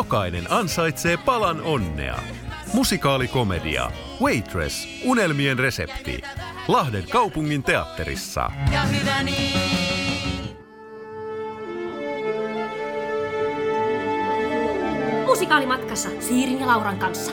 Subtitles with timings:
[0.00, 2.18] Jokainen ansaitsee palan onnea.
[2.72, 3.90] Musikaalikomedia
[4.22, 6.20] Waitress, unelmien resepti.
[6.68, 8.50] Lahden kaupungin teatterissa.
[8.72, 9.60] Ja hyvä niin.
[15.26, 17.32] Musikaalimatkassa Siirin ja Lauran kanssa.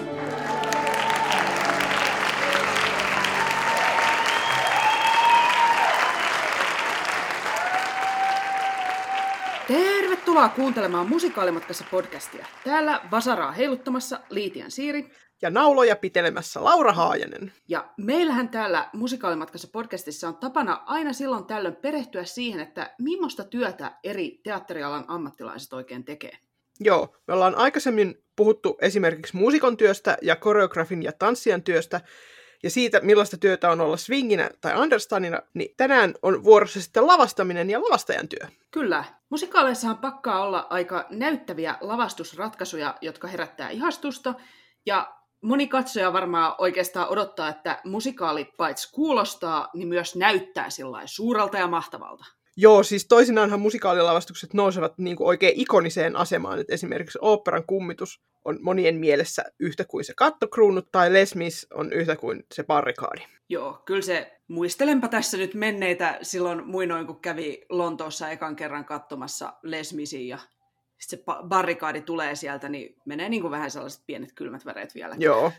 [10.38, 12.46] Tervetuloa kuuntelemaan Musikaalimatkassa podcastia.
[12.64, 15.12] Täällä Vasaraa heiluttamassa Liitian Siiri.
[15.41, 17.52] Ja nauloja pitelemässä Laura Haajanen.
[17.68, 23.91] Ja meillähän täällä Musikaalimatkassa podcastissa on tapana aina silloin tällöin perehtyä siihen, että millaista työtä
[24.04, 26.38] eri teatterialan ammattilaiset oikein tekee.
[26.80, 32.02] Joo, me ollaan aikaisemmin puhuttu esimerkiksi muusikon työstä ja koreografin ja tanssijan työstä,
[32.63, 37.70] ja siitä, millaista työtä on olla swinginä tai understanina, niin tänään on vuorossa sitten lavastaminen
[37.70, 38.48] ja lavastajan työ.
[38.71, 39.04] Kyllä.
[39.29, 44.34] Musikaaleissahan pakkaa olla aika näyttäviä lavastusratkaisuja, jotka herättää ihastusta,
[44.85, 51.57] ja moni katsoja varmaan oikeastaan odottaa, että musikaali paitsi kuulostaa, niin myös näyttää sillä suurelta
[51.57, 52.26] ja mahtavalta.
[52.60, 56.60] Joo, siis toisinaanhan musikaalilavastukset nousevat niin kuin oikein ikoniseen asemaan.
[56.60, 61.94] Et esimerkiksi oopperan kummitus on monien mielessä yhtä kuin se kattokruunut, tai Les Mis on
[61.94, 63.22] yhtä kuin se barrikaadi.
[63.50, 69.53] Joo, kyllä se, muistelenpa tässä nyt menneitä silloin muinoin, kun kävi Lontoossa ekan kerran katsomassa
[69.63, 70.40] Les Misin ja
[70.97, 75.16] sitten se barrikaadi tulee sieltä, niin menee niin kuin vähän sellaiset pienet kylmät väreet vielä.
[75.19, 75.52] Joo,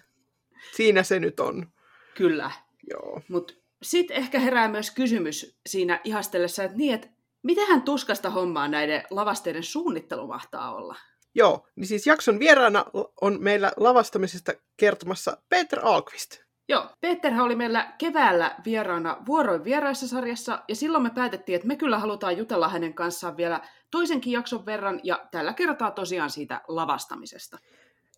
[0.77, 1.67] siinä se nyt on.
[2.15, 2.51] Kyllä.
[2.91, 3.23] Joo.
[3.29, 7.09] Mutta sitten ehkä herää myös kysymys siinä ihastellessa, että niin, että
[7.43, 10.97] mitähän tuskasta hommaa näiden lavasteiden suunnittelu mahtaa olla?
[11.35, 12.85] Joo, niin siis jakson vieraana
[13.21, 16.39] on meillä lavastamisesta kertomassa Peter Alkvist.
[16.69, 21.77] Joo, Peterhän oli meillä keväällä vieraana Vuoroin vieraissa sarjassa, ja silloin me päätettiin, että me
[21.77, 27.59] kyllä halutaan jutella hänen kanssaan vielä toisenkin jakson verran, ja tällä kertaa tosiaan siitä lavastamisesta.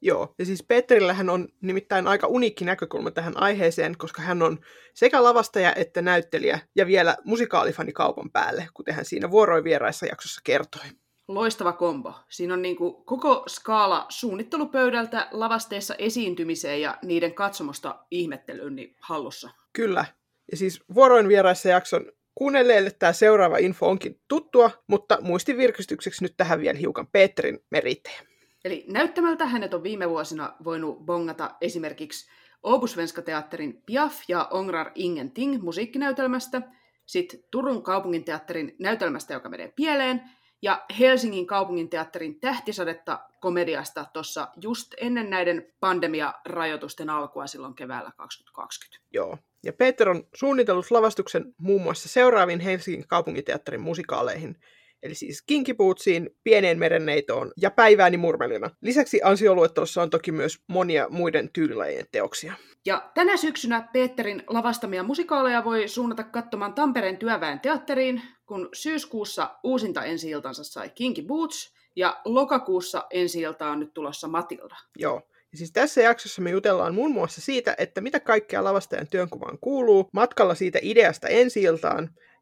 [0.03, 4.59] Joo, ja siis Petterillähän on nimittäin aika uniikki näkökulma tähän aiheeseen, koska hän on
[4.95, 10.41] sekä lavastaja että näyttelijä ja vielä musikaalifani kaupan päälle, kuten hän siinä vuoroin vieraissa jaksossa
[10.45, 10.83] kertoi.
[11.29, 12.15] Loistava kombo.
[12.29, 19.51] Siinä on niin kuin koko skaala suunnittelupöydältä lavasteessa esiintymiseen ja niiden katsomusta ihmettelyyn niin hallussa.
[19.73, 20.05] Kyllä.
[20.51, 26.35] Ja siis vuoroin vieraissa jakson kuunnelleille tämä seuraava info onkin tuttua, mutta muistin virkistykseksi nyt
[26.37, 28.30] tähän vielä hiukan Petterin merittejä.
[28.65, 32.31] Eli näyttämältä hänet on viime vuosina voinut bongata esimerkiksi
[32.63, 36.63] Obusvenska teatterin Piaf ja Ongrar Ingenting musiikkinäytelmästä,
[37.07, 40.23] sitten Turun kaupunginteatterin näytelmästä, joka menee pieleen,
[40.63, 49.07] ja Helsingin kaupunginteatterin tähtisadetta komediasta tuossa just ennen näiden pandemiarajoitusten alkua silloin keväällä 2020.
[49.13, 54.57] Joo, ja Peter on suunnitellut lavastuksen muun muassa seuraaviin Helsingin kaupunginteatterin musikaaleihin–
[55.03, 58.71] eli siis Kinkipuutsiin, Pieneen merenneitoon ja Päivääni murmelina.
[58.81, 62.55] Lisäksi ansioluettelossa on toki myös monia muiden tyylilajien teoksia.
[62.87, 70.05] Ja tänä syksynä Peterin lavastamia musikaaleja voi suunnata katsomaan Tampereen työväen teatteriin, kun syyskuussa uusinta
[70.05, 70.31] ensi
[70.63, 74.77] sai Kinky Boots ja lokakuussa ensi on nyt tulossa Matilda.
[74.99, 75.23] Joo,
[75.53, 80.09] ja siis tässä jaksossa me jutellaan muun muassa siitä, että mitä kaikkea lavastajan työnkuvaan kuuluu,
[80.13, 81.63] matkalla siitä ideasta ensi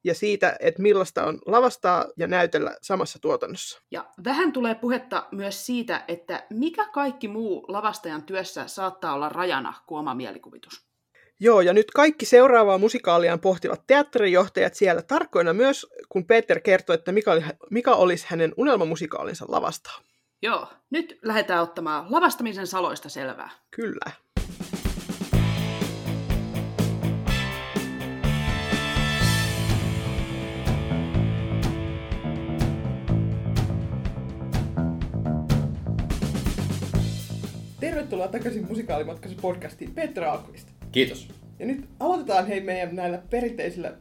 [0.08, 3.82] ja siitä, että millaista on lavastaa ja näytellä samassa tuotannossa.
[3.91, 9.74] Ja vähän tulee puhetta myös siitä, että mikä kaikki muu lavastajan työssä saattaa olla rajana
[9.86, 10.88] kuin oma mielikuvitus.
[11.41, 17.12] Joo, ja nyt kaikki seuraavaa musikaaliaan pohtivat teatterijohtajat siellä tarkkoina myös, kun Peter kertoi, että
[17.12, 20.00] mikä, oli, mikä olisi hänen unelmamusikaalinsa lavastaa.
[20.42, 23.50] Joo, nyt lähdetään ottamaan lavastamisen saloista selvää.
[23.70, 24.12] Kyllä.
[37.88, 40.69] Tervetuloa takaisin musikaalimatkassa podcastiin Petra Alkvist.
[40.93, 41.28] Kiitos.
[41.59, 43.92] Ja nyt aloitetaan hei meidän näillä perinteisillä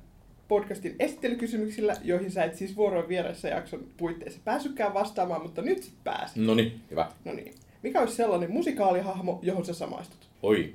[0.48, 5.94] podcastin esittelykysymyksillä, joihin sä et siis vuoroin vieressä jakson puitteissa pääsykään vastaamaan, mutta nyt sit
[6.04, 6.36] pääsit.
[6.36, 7.12] No niin, hyvä.
[7.26, 7.54] No niin.
[7.84, 10.30] Mikä olisi sellainen musikaalihahmo, johon sä samaistut?
[10.44, 10.74] Oi.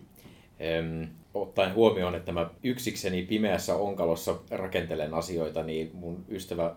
[0.60, 6.74] Em, ottaen huomioon, että mä yksikseni pimeässä onkalossa rakentelen asioita, niin mun ystävä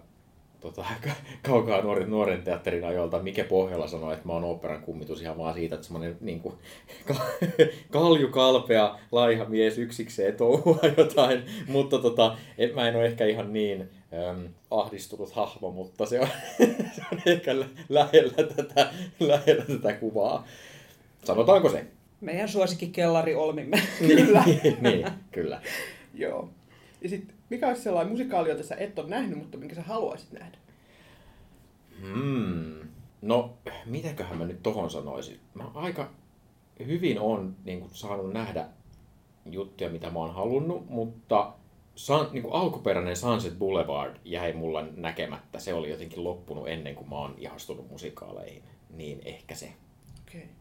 [0.65, 0.85] tota,
[1.41, 5.53] kaukaa nuoren, nuoren teatterin ajoilta Mike Pohjola sanoi, että mä oon oopperan kummitus ihan vaan
[5.53, 6.55] siitä, että semmoinen niin kuin,
[7.91, 13.89] kaljukalpea laiha mies yksikseen touhua jotain, mutta tota, et, mä en ole ehkä ihan niin
[14.29, 16.27] äm, ahdistunut hahmo, mutta se on,
[16.95, 17.55] se on ehkä
[17.89, 20.45] lähellä tätä, lähellä tätä kuvaa.
[21.23, 21.85] Sanotaanko se?
[22.21, 23.81] Meidän suosikki kellari Olmimme.
[24.07, 24.43] kyllä.
[24.81, 25.61] niin, kyllä.
[26.13, 26.49] Joo.
[27.05, 30.31] Ja sitten, mikä olisi sellainen musikaali, jota sä et ole nähnyt, mutta minkä sä haluaisit
[30.31, 30.57] nähdä?
[32.01, 32.79] Hmm.
[33.21, 35.39] No, mitäköhän mä nyt tohon sanoisin?
[35.53, 36.09] Mä aika
[36.85, 38.67] hyvin on niin kuin, saanut nähdä
[39.45, 41.53] juttuja, mitä mä oon halunnut, mutta
[41.95, 45.59] san, niin kuin alkuperäinen Sunset Boulevard jäi mulla näkemättä.
[45.59, 48.63] Se oli jotenkin loppunut ennen kuin mä oon ihastunut musikaaleihin.
[48.89, 49.73] Niin ehkä se.
[50.27, 50.41] Okei.
[50.41, 50.53] Okay.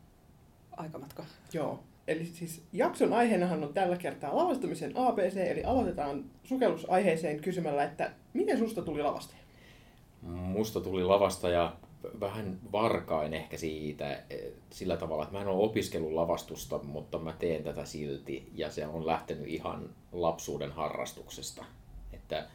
[0.77, 1.25] Aikamatka.
[1.53, 1.85] Joo.
[2.09, 8.59] Eli siis jakson aiheenahan on tällä kertaa lavastumisen ABC, eli aloitetaan sukellusaiheeseen kysymällä, että miten
[8.59, 9.41] susta tuli lavastaja?
[10.23, 11.77] Musta tuli lavastaja
[12.21, 17.33] vähän varkain ehkä siitä eh, sillä tavalla, että mä en ole opiskellut lavastusta, mutta mä
[17.39, 21.65] teen tätä silti ja se on lähtenyt ihan lapsuuden harrastuksesta.
[22.13, 22.47] Että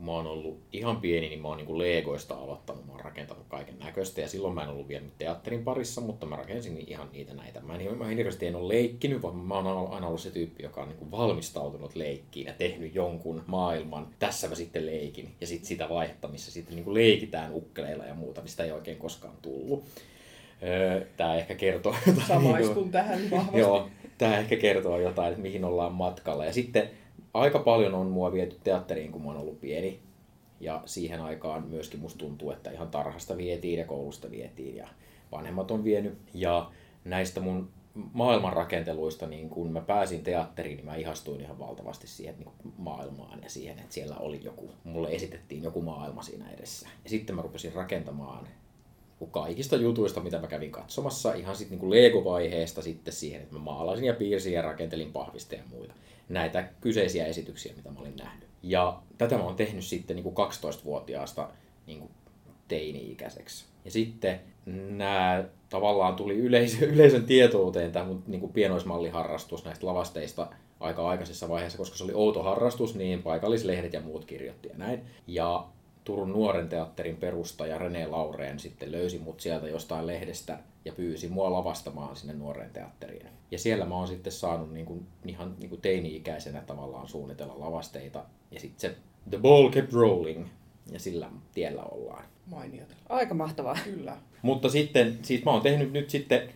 [0.00, 3.44] kun mä oon ollut ihan pieni, niin mä oon niin Legoista aloittanut, mä oon rakentanut
[3.48, 7.34] kaiken näköistä ja silloin mä en ollut vielä teatterin parissa, mutta mä rakensin ihan niitä
[7.34, 7.60] näitä.
[7.60, 10.82] Mä en, mä hirveästi en ole leikkinyt, vaan mä oon aina ollut se tyyppi, joka
[10.82, 14.08] on niin valmistautunut leikkiin ja tehnyt jonkun maailman.
[14.18, 18.42] Tässä mä sitten leikin ja sitten sitä vaihetta, missä sitten niin leikitään ukkeleilla ja muuta,
[18.42, 19.84] mistä ei oikein koskaan tullut.
[21.16, 22.26] Tämä ehkä kertoo jotain.
[22.26, 23.58] Samaistun niin tähän vahvasti.
[23.58, 23.88] Joo,
[24.18, 26.44] tämä ehkä kertoo jotain, että mihin ollaan matkalla.
[26.44, 26.90] Ja sitten
[27.34, 30.00] aika paljon on mua viety teatteriin, kun mä oon ollut pieni.
[30.60, 34.88] Ja siihen aikaan myöskin musta tuntuu, että ihan tarhasta vietiin ja koulusta vietiin ja
[35.32, 36.18] vanhemmat on vienyt.
[36.34, 36.70] Ja
[37.04, 37.68] näistä mun
[38.12, 43.50] maailmanrakenteluista, niin kun mä pääsin teatteriin, niin mä ihastuin ihan valtavasti siihen niin maailmaan ja
[43.50, 46.88] siihen, että siellä oli joku, mulle esitettiin joku maailma siinä edessä.
[47.04, 48.48] Ja sitten mä rupesin rakentamaan
[49.30, 54.04] kaikista jutuista, mitä mä kävin katsomassa, ihan sitten niin Lego-vaiheesta sitten siihen, että mä maalasin
[54.04, 55.94] ja piirsin ja rakentelin pahvista ja muita
[56.30, 58.48] näitä kyseisiä esityksiä, mitä mä olin nähnyt.
[58.62, 61.48] Ja tätä mä oon tehnyt sitten niin kuin 12-vuotiaasta
[61.86, 62.10] niin kuin
[62.68, 63.64] teini-ikäiseksi.
[63.84, 64.40] Ja sitten
[64.90, 70.48] nämä tavallaan tuli yleisö, yleisön tietouteen tämä mun niin kuin pienoismalliharrastus näistä lavasteista
[70.80, 75.00] aika aikaisessa vaiheessa, koska se oli outo harrastus, niin paikallislehdet ja muut kirjoitti ja näin.
[75.26, 75.66] Ja
[76.10, 81.52] Turun nuoren teatterin perustaja René Laureen sitten löysi mut sieltä jostain lehdestä ja pyysi mua
[81.52, 83.26] lavastamaan sinne nuoreen teatteriin.
[83.50, 88.24] Ja siellä mä oon sitten saanut niin kuin, ihan niin kuin teini-ikäisenä tavallaan suunnitella lavasteita.
[88.50, 88.96] Ja sitten se
[89.30, 90.46] The Ball Kept Rolling
[90.92, 92.24] ja sillä tiellä ollaan.
[92.46, 92.94] Mainiota.
[93.08, 93.76] Aika mahtavaa.
[93.84, 94.16] Kyllä.
[94.42, 96.52] Mutta sitten, siis mä oon tehnyt nyt sitten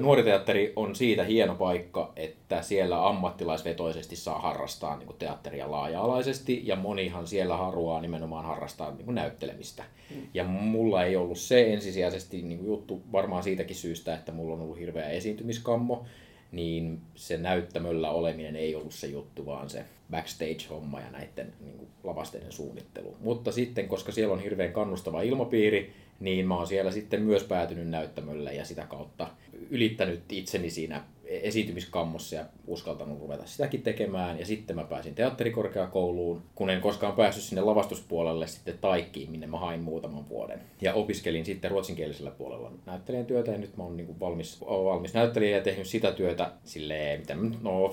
[0.00, 7.26] Nuoriteatteri on siitä hieno paikka, että siellä ammattilaisvetoisesti saa harrastaa niin teatteria laaja-alaisesti ja monihan
[7.26, 9.84] siellä haluaa nimenomaan harrastaa niin näyttelemistä.
[10.10, 10.22] Mm.
[10.34, 14.78] Ja mulla ei ollut se ensisijaisesti niin juttu varmaan siitäkin syystä, että mulla on ollut
[14.78, 16.04] hirveä esiintymiskammo,
[16.52, 21.88] niin se näyttämöllä oleminen ei ollut se juttu, vaan se backstage-homma ja näiden niin kuin,
[22.04, 23.16] lavasteiden suunnittelu.
[23.20, 27.88] Mutta sitten, koska siellä on hirveän kannustava ilmapiiri, niin mä oon siellä sitten myös päätynyt
[27.88, 29.30] näyttämölle ja sitä kautta
[29.70, 34.38] ylittänyt itseni siinä esiintymiskammossa ja uskaltanut ruveta sitäkin tekemään.
[34.38, 39.58] Ja sitten mä pääsin teatterikorkeakouluun, kun en koskaan päässyt sinne lavastuspuolelle sitten Taikkiin, minne mä
[39.58, 40.60] hain muutaman vuoden.
[40.80, 45.56] Ja opiskelin sitten ruotsinkielisellä puolella näyttelijän työtä ja nyt mä oon niin valmis, valmis näyttelijä
[45.56, 47.90] ja tehnyt sitä työtä silleen, mitä no 50-50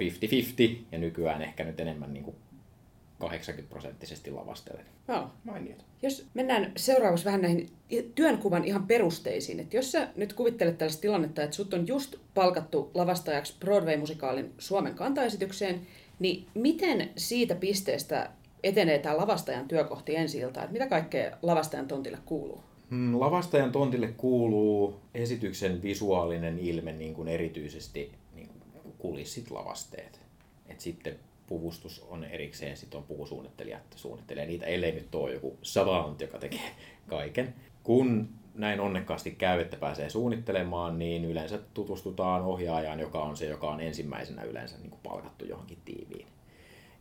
[0.91, 2.35] ja nykyään ehkä nyt enemmän niin
[3.19, 4.85] 80 prosenttisesti lavastelen.
[5.07, 5.27] Joo.
[5.43, 5.83] Mainiota.
[6.01, 7.69] Jos mennään seuraavaksi vähän näihin
[8.15, 9.59] työnkuvan ihan perusteisiin.
[9.59, 14.95] Että jos sä nyt kuvittelet tällaista tilannetta, että sut on just palkattu lavastajaksi Broadway-musikaalin Suomen
[14.95, 15.81] kantaesitykseen,
[16.19, 18.29] niin miten siitä pisteestä
[18.63, 20.67] etenee tämä lavastajan työ kohti ensi iltaa?
[20.71, 22.63] Mitä kaikkea lavastajan tontille kuuluu?
[22.89, 28.49] Hmm, lavastajan tontille kuuluu esityksen visuaalinen ilme, niin kuin erityisesti niin
[28.83, 30.19] kuin kulissit, lavasteet.
[30.67, 35.57] Et sitten puvustus on erikseen, sitten on puvusuunnittelija, että suunnittelee niitä, ellei nyt ole joku
[35.61, 36.75] savant, joka tekee
[37.07, 37.53] kaiken.
[37.83, 43.71] Kun näin onnekkaasti käy, että pääsee suunnittelemaan, niin yleensä tutustutaan ohjaajaan, joka on se, joka
[43.71, 46.27] on ensimmäisenä yleensä niin kuin palkattu johonkin tiiviin.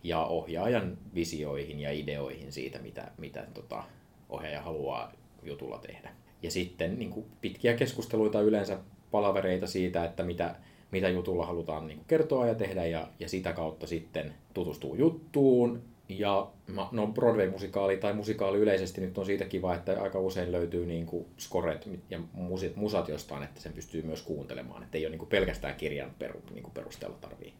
[0.02, 3.82] Ja ohjaajan visioihin ja ideoihin siitä, mitä, mitä tota,
[4.28, 5.12] ohjaaja haluaa
[5.42, 6.10] jutulla tehdä.
[6.42, 8.78] Ja sitten niin kuin pitkiä keskusteluita yleensä
[9.10, 10.54] palavereita siitä, että mitä,
[10.96, 15.82] mitä jutulla halutaan niin kuin kertoa ja tehdä ja, ja sitä kautta sitten tutustuu juttuun.
[16.08, 16.50] Ja
[16.90, 21.26] no Broadway-musikaali tai musikaali yleisesti nyt on siitä kiva, että aika usein löytyy niin kuin
[21.38, 24.82] scoret ja musit, musat jostain, että sen pystyy myös kuuntelemaan.
[24.82, 27.54] Että ei ole niin kuin pelkästään kirjan peru, niin kuin perusteella tarvii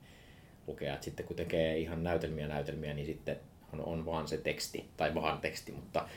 [0.66, 0.94] lukea.
[0.94, 3.36] Et sitten kun tekee ihan näytelmiä näytelmiä, niin sitten
[3.72, 6.08] on, on vaan se teksti, tai vaan teksti, mutta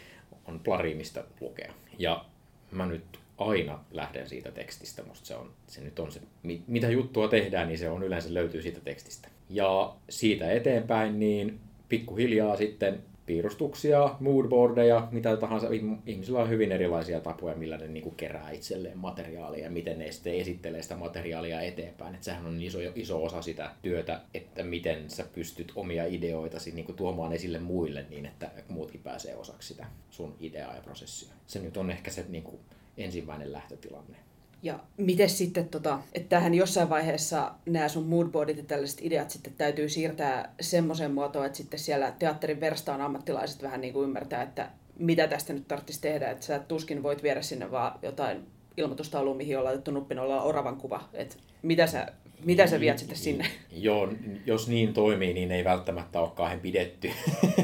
[0.45, 1.73] on plari, mistä lukea.
[1.97, 2.25] Ja
[2.71, 5.03] mä nyt aina lähden siitä tekstistä.
[5.03, 6.21] Musta se, on, se nyt on se,
[6.67, 9.27] mitä juttua tehdään, niin se on yleensä löytyy siitä tekstistä.
[9.49, 15.67] Ja siitä eteenpäin, niin pikkuhiljaa sitten piirustuksia, moodboardeja, mitä tahansa.
[16.05, 20.11] Ihmisillä on hyvin erilaisia tapoja, millä ne niin kuin kerää itselleen materiaalia ja miten ne
[20.11, 22.15] sitten esittelee sitä materiaalia eteenpäin.
[22.15, 26.95] Et sehän on iso, iso osa sitä työtä, että miten sä pystyt omia ideoitasi niin
[26.95, 31.33] tuomaan esille muille niin, että muutkin pääsee osaksi sitä sun ideaa ja prosessia.
[31.47, 32.59] Se nyt on ehkä se niin kuin
[32.99, 34.17] ensimmäinen lähtötilanne.
[34.63, 39.53] Ja miten sitten, tota, että tähän jossain vaiheessa nämä sun moodboardit ja tällaiset ideat sitten
[39.57, 44.69] täytyy siirtää semmoiseen muotoon, että sitten siellä teatterin verstaan ammattilaiset vähän niin kuin ymmärtää, että
[44.99, 49.57] mitä tästä nyt tarvitsisi tehdä, että sä tuskin voit viedä sinne vaan jotain ilmoitustauluun, mihin
[49.57, 52.07] on laitettu nuppinolla oravan kuva, että mitä sä,
[52.45, 53.45] mitä sä viet sitten sinne?
[53.71, 54.13] Joo,
[54.45, 57.11] jos niin toimii, niin ei välttämättä ole kauhean pidetty,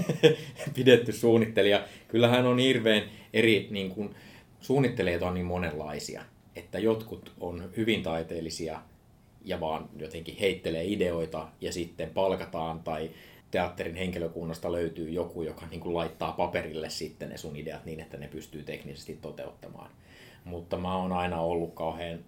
[0.76, 1.84] pidetty suunnittelija.
[2.08, 4.16] Kyllähän on hirveän eri, niin kuin,
[4.66, 8.82] suunnittelijat on niin monenlaisia että jotkut on hyvin taiteellisia
[9.46, 13.12] ja vaan jotenkin heittelee ideoita ja sitten palkataan tai
[13.52, 18.18] teatterin henkilökunnasta löytyy joku, joka niin kuin laittaa paperille sitten ne sun ideat niin, että
[18.18, 19.92] ne pystyy teknisesti toteuttamaan.
[20.44, 22.20] Mutta mä oon aina ollut kauhean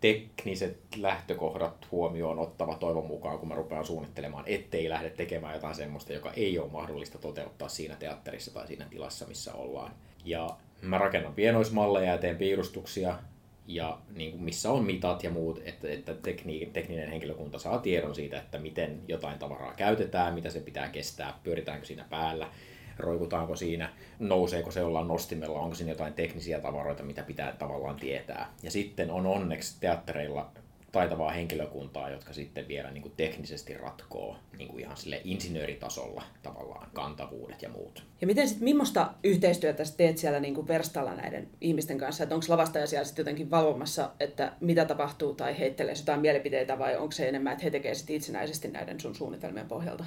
[0.00, 6.12] tekniset lähtökohdat huomioon ottava toivon mukaan, kun mä rupean suunnittelemaan, ettei lähde tekemään jotain semmoista,
[6.12, 9.92] joka ei ole mahdollista toteuttaa siinä teatterissa tai siinä tilassa, missä ollaan.
[10.24, 13.18] Ja mä rakennan pienoismalleja ja teen piirustuksia,
[13.66, 18.14] ja niin kuin missä on mitat ja muut, että, että tekni, tekninen henkilökunta saa tiedon
[18.14, 22.50] siitä, että miten jotain tavaraa käytetään, mitä se pitää kestää, pyöritäänkö siinä päällä,
[22.98, 28.52] roikutaanko siinä, nouseeko se ollaan nostimella, onko siinä jotain teknisiä tavaroita, mitä pitää tavallaan tietää.
[28.62, 30.50] Ja sitten on onneksi teattereilla
[30.96, 36.88] taitavaa henkilökuntaa, jotka sitten vielä niin kuin teknisesti ratkoo niin kuin ihan sille insinööritasolla tavallaan
[36.92, 38.02] kantavuudet ja muut.
[38.20, 42.22] Ja miten sitten, millaista yhteistyötä sä teet siellä niin kuin verstalla näiden ihmisten kanssa?
[42.22, 46.96] Että onko lavastaja siellä sitten jotenkin valvomassa, että mitä tapahtuu tai heittelee jotain mielipiteitä vai
[46.96, 50.04] onko se enemmän, että he tekevät sitten itsenäisesti näiden sun suunnitelmien pohjalta?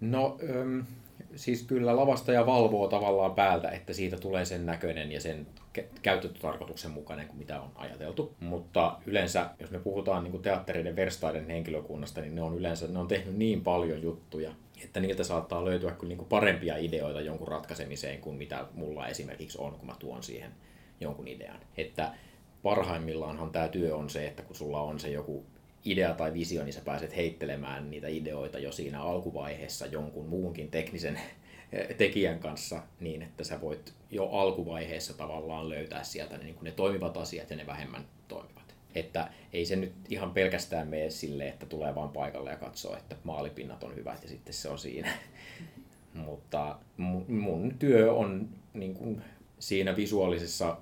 [0.00, 0.38] No,
[1.36, 5.46] siis kyllä lavastaja valvoo tavallaan päältä, että siitä tulee sen näköinen ja sen
[6.02, 8.34] käyttötarkoituksen mukainen kuin mitä on ajateltu.
[8.40, 13.08] Mutta yleensä, jos me puhutaan niin teattereiden verstaiden henkilökunnasta, niin ne on yleensä ne on
[13.08, 14.52] tehnyt niin paljon juttuja,
[14.84, 19.58] että niiltä saattaa löytyä kyllä niin kuin parempia ideoita jonkun ratkaisemiseen kuin mitä mulla esimerkiksi
[19.60, 20.50] on, kun mä tuon siihen
[21.00, 21.60] jonkun idean.
[21.76, 22.12] Että
[22.62, 25.46] parhaimmillaanhan tämä työ on se, että kun sulla on se joku
[25.84, 31.20] idea tai visio, niin sä pääset heittelemään niitä ideoita jo siinä alkuvaiheessa jonkun muunkin teknisen
[31.98, 37.16] tekijän kanssa niin, että sä voit jo alkuvaiheessa tavallaan löytää sieltä ne, niin ne toimivat
[37.16, 38.74] asiat ja ne vähemmän toimivat.
[38.94, 43.16] Että ei se nyt ihan pelkästään mene sille, että tulee vaan paikalle ja katsoo, että
[43.24, 45.12] maalipinnat on hyvät ja sitten se on siinä.
[46.14, 46.78] Mutta
[47.28, 49.22] mun työ on niin kuin
[49.58, 50.76] siinä visuaalisessa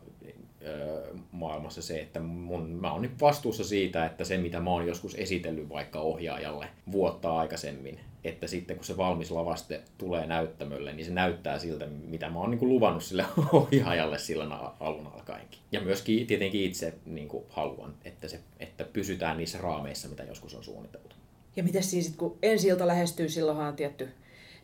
[1.32, 5.68] maailmassa se, että mun, mä oon vastuussa siitä, että se mitä mä oon joskus esitellyt
[5.68, 11.58] vaikka ohjaajalle vuotta aikaisemmin, että sitten kun se valmis lavaste tulee näyttämölle, niin se näyttää
[11.58, 15.60] siltä, mitä mä oon niin kuin luvannut sille ohjaajalle silloin alun alkaenkin.
[15.72, 20.54] Ja myöskin tietenkin itse niin kuin haluan, että, se, että pysytään niissä raameissa, mitä joskus
[20.54, 21.16] on suunniteltu.
[21.56, 24.08] Ja miten siis, kun ensi ilta lähestyy, silloinhan on tietty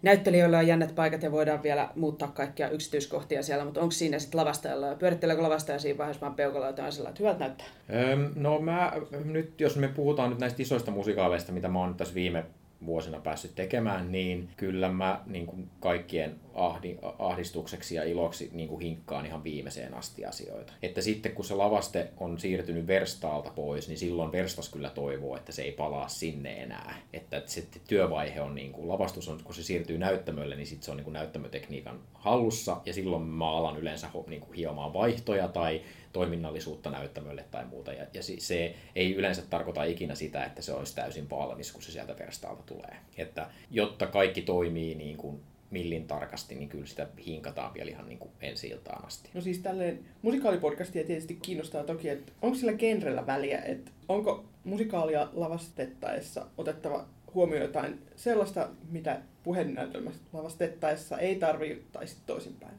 [0.02, 4.40] näyttelijöillä on jännät paikat ja voidaan vielä muuttaa kaikkia yksityiskohtia siellä, mutta onko siinä sitten
[4.40, 7.66] lavastajalla ja pyöritteleekö lavastaja siinä vaiheessa vaan peukalla jotain sellainen, että hyvältä näyttää?
[8.12, 8.92] Öm, no mä
[9.24, 12.44] nyt, jos me puhutaan nyt näistä isoista musikaaleista, mitä mä oon tässä viime
[12.86, 18.80] vuosina päässyt tekemään, niin kyllä mä niin kuin kaikkien ahdi, ahdistukseksi ja iloksi niin kuin
[18.80, 20.72] hinkkaan ihan viimeiseen asti asioita.
[20.82, 25.52] Että sitten kun se lavaste on siirtynyt verstaalta pois, niin silloin verstas kyllä toivoo, että
[25.52, 26.94] se ei palaa sinne enää.
[27.12, 30.90] Että se työvaihe on, niin kuin, lavastus on, kun se siirtyy näyttämölle, niin sitten se
[30.90, 35.82] on niin kuin näyttämötekniikan hallussa ja silloin mä alan yleensä niin kuin hiomaan vaihtoja tai
[36.12, 37.92] toiminnallisuutta näyttämölle tai muuta.
[37.92, 41.92] Ja, ja se ei yleensä tarkoita ikinä sitä, että se olisi täysin valmis, kun se
[41.92, 42.96] sieltä verstaalta tulee.
[43.16, 45.40] Että jotta kaikki toimii niin kuin
[45.70, 49.30] millin tarkasti, niin kyllä sitä hinkataan vielä ihan niin kuin ensi iltaan asti.
[49.34, 55.28] No siis tälleen musikaalipodcastia tietysti kiinnostaa toki, että onko sillä genrellä väliä, että onko musikaalia
[55.32, 62.74] lavastettaessa otettava huomioon jotain sellaista, mitä puhennäytelmässä lavastettaessa ei tarvitse, tai sitten toisinpäin?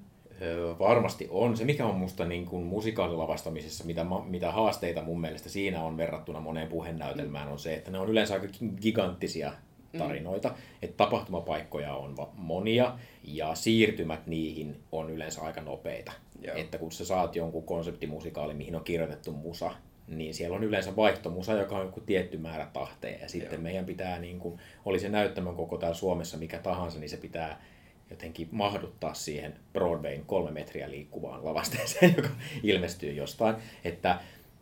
[0.79, 1.57] Varmasti on.
[1.57, 6.39] Se, mikä on musta niin kuin musikaalilavastamisessa, mitä, mitä haasteita mun mielestä siinä on verrattuna
[6.39, 8.47] moneen puhenäytelmään, on se, että ne on yleensä aika
[8.81, 9.51] giganttisia
[9.93, 9.99] mm.
[9.99, 10.49] tarinoita.
[10.49, 10.55] Mm.
[10.81, 16.11] Että tapahtumapaikkoja on monia ja siirtymät niihin on yleensä aika nopeita.
[16.41, 16.55] Joo.
[16.55, 19.71] Että kun sä saat jonkun konseptimusikaali, mihin on kirjoitettu musa,
[20.07, 23.17] niin siellä on yleensä vaihtomusa, joka on joku tietty määrä tahteja.
[23.21, 23.61] Ja sitten Joo.
[23.61, 27.61] meidän pitää, niin kuin, oli se näyttämön koko täällä Suomessa mikä tahansa, niin se pitää
[28.09, 32.29] jotenkin mahduttaa siihen Broadwayn kolme metriä liikkuvaan lavasteeseen, joka
[32.63, 33.55] ilmestyy jostain.
[33.83, 34.19] Että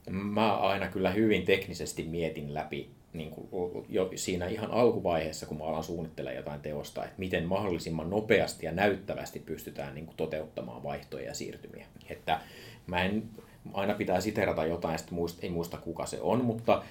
[0.10, 5.64] mä aina kyllä hyvin teknisesti mietin läpi niin kuin jo siinä ihan alkuvaiheessa, kun mä
[5.64, 11.26] alan suunnittelemaan jotain teosta, että miten mahdollisimman nopeasti ja näyttävästi pystytään niin kuin toteuttamaan vaihtoja
[11.26, 11.86] ja siirtymiä.
[12.10, 12.40] Että
[12.88, 13.24] mä en,
[13.74, 16.84] aina pitää siterata jotain, sitten muista, ei muista kuka se on, mutta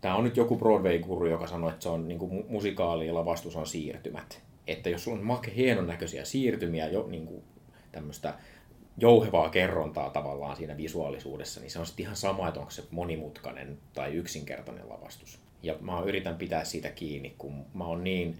[0.00, 3.56] tämä on nyt joku Broadway-guru, joka sanoi, että se on niin kuin musikaali ja lavastus
[3.56, 7.42] on siirtymät että jos sulla on make hienon näköisiä siirtymiä, jo niin kuin
[7.92, 8.34] tämmöistä
[8.98, 13.78] jouhevaa kerrontaa tavallaan siinä visuaalisuudessa, niin se on sitten ihan sama, että onko se monimutkainen
[13.94, 15.38] tai yksinkertainen lavastus.
[15.62, 18.38] Ja mä yritän pitää siitä kiinni, kun mä oon niin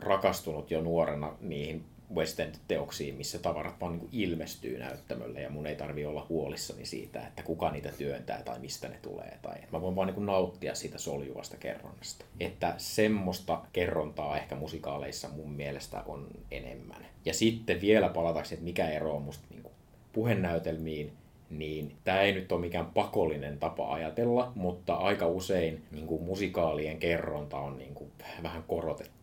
[0.00, 5.76] rakastunut jo nuorena niihin West End-teoksiin, missä tavarat vaan niin ilmestyy näyttämölle ja mun ei
[5.76, 9.38] tarvi olla huolissani siitä, että kuka niitä työntää tai mistä ne tulee.
[9.42, 12.24] Tai mä voin vaan niin nauttia siitä soljuvasta kerronnasta.
[12.40, 17.06] Että semmoista kerrontaa ehkä musikaaleissa mun mielestä on enemmän.
[17.24, 19.66] Ja sitten vielä palatakseni, että mikä ero on musta niin
[20.12, 21.12] puhenäytelmiin
[21.50, 27.58] niin tämä ei nyt ole mikään pakollinen tapa ajatella, mutta aika usein niin musikaalien kerronta
[27.58, 27.94] on niin
[28.42, 28.62] vähän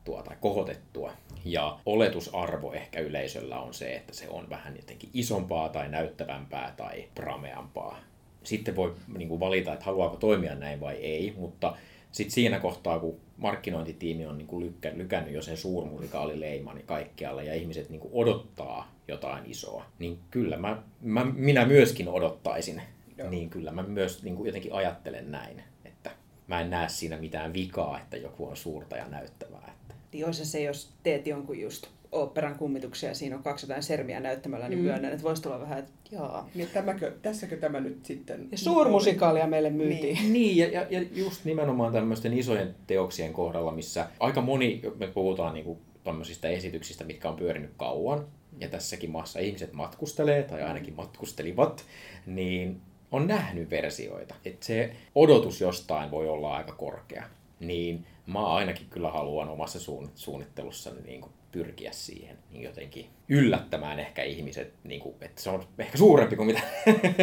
[0.06, 1.12] korotettua tai kohotettua.
[1.46, 7.06] Ja oletusarvo ehkä yleisöllä on se, että se on vähän jotenkin isompaa tai näyttävämpää tai
[7.16, 8.00] prameampaa.
[8.44, 11.76] Sitten voi niin kuin valita, että haluaako toimia näin vai ei, mutta
[12.12, 17.54] sitten siinä kohtaa, kun markkinointitiimi on niin kuin lykkä, lykännyt jo sen suurmusikaalileimani kaikkialle ja
[17.54, 22.82] ihmiset niin kuin odottaa jotain isoa, niin kyllä mä, mä, minä myöskin odottaisin.
[23.18, 23.30] Joo.
[23.30, 26.12] Niin kyllä mä myös niin kuin jotenkin ajattelen näin, että
[26.48, 29.74] mä en näe siinä mitään vikaa, että joku on suurta ja näyttävää.
[29.82, 29.91] Että...
[30.14, 34.80] Niin se, jos teet jonkun just oopperan kummituksia ja siinä on 200 sermiä näyttämällä, niin
[34.80, 34.86] mm.
[34.86, 36.50] myönnän, että voisi tulla vähän, että jaa.
[36.56, 38.48] Niin tämäkö, tässäkö tämä nyt sitten...
[38.52, 40.16] Ja suurmusikaalia meille myytiin.
[40.16, 45.08] Niin, niin ja, ja, ja just nimenomaan tämmöisten isojen teoksien kohdalla, missä aika moni, me
[45.08, 48.26] puhutaan niin tämmöisistä esityksistä, mitkä on pyörinyt kauan,
[48.60, 51.86] ja tässäkin maassa ihmiset matkustelee, tai ainakin matkustelivat,
[52.26, 54.36] niin on nähnyt versioita.
[54.46, 57.24] Että se odotus jostain voi olla aika korkea.
[57.62, 59.80] Niin mä ainakin kyllä haluan omassa
[60.16, 65.64] suunnittelussani niin kuin pyrkiä siihen niin jotenkin yllättämään ehkä ihmiset, niin kuin, että se on
[65.78, 66.62] ehkä suurempi kuin mitä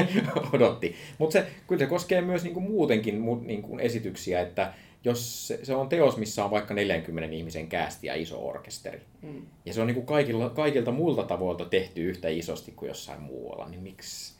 [0.52, 0.96] odotti.
[1.18, 4.72] Mutta se, kyllä se koskee myös niin kuin muutenkin niin kuin esityksiä, että
[5.04, 9.46] jos se, se on teos, missä on vaikka 40 ihmisen käästi ja iso orkesteri, mm.
[9.64, 13.68] ja se on niin kuin kaikilla, kaikilta muilta tavoilta tehty yhtä isosti kuin jossain muualla,
[13.68, 14.34] niin miksi,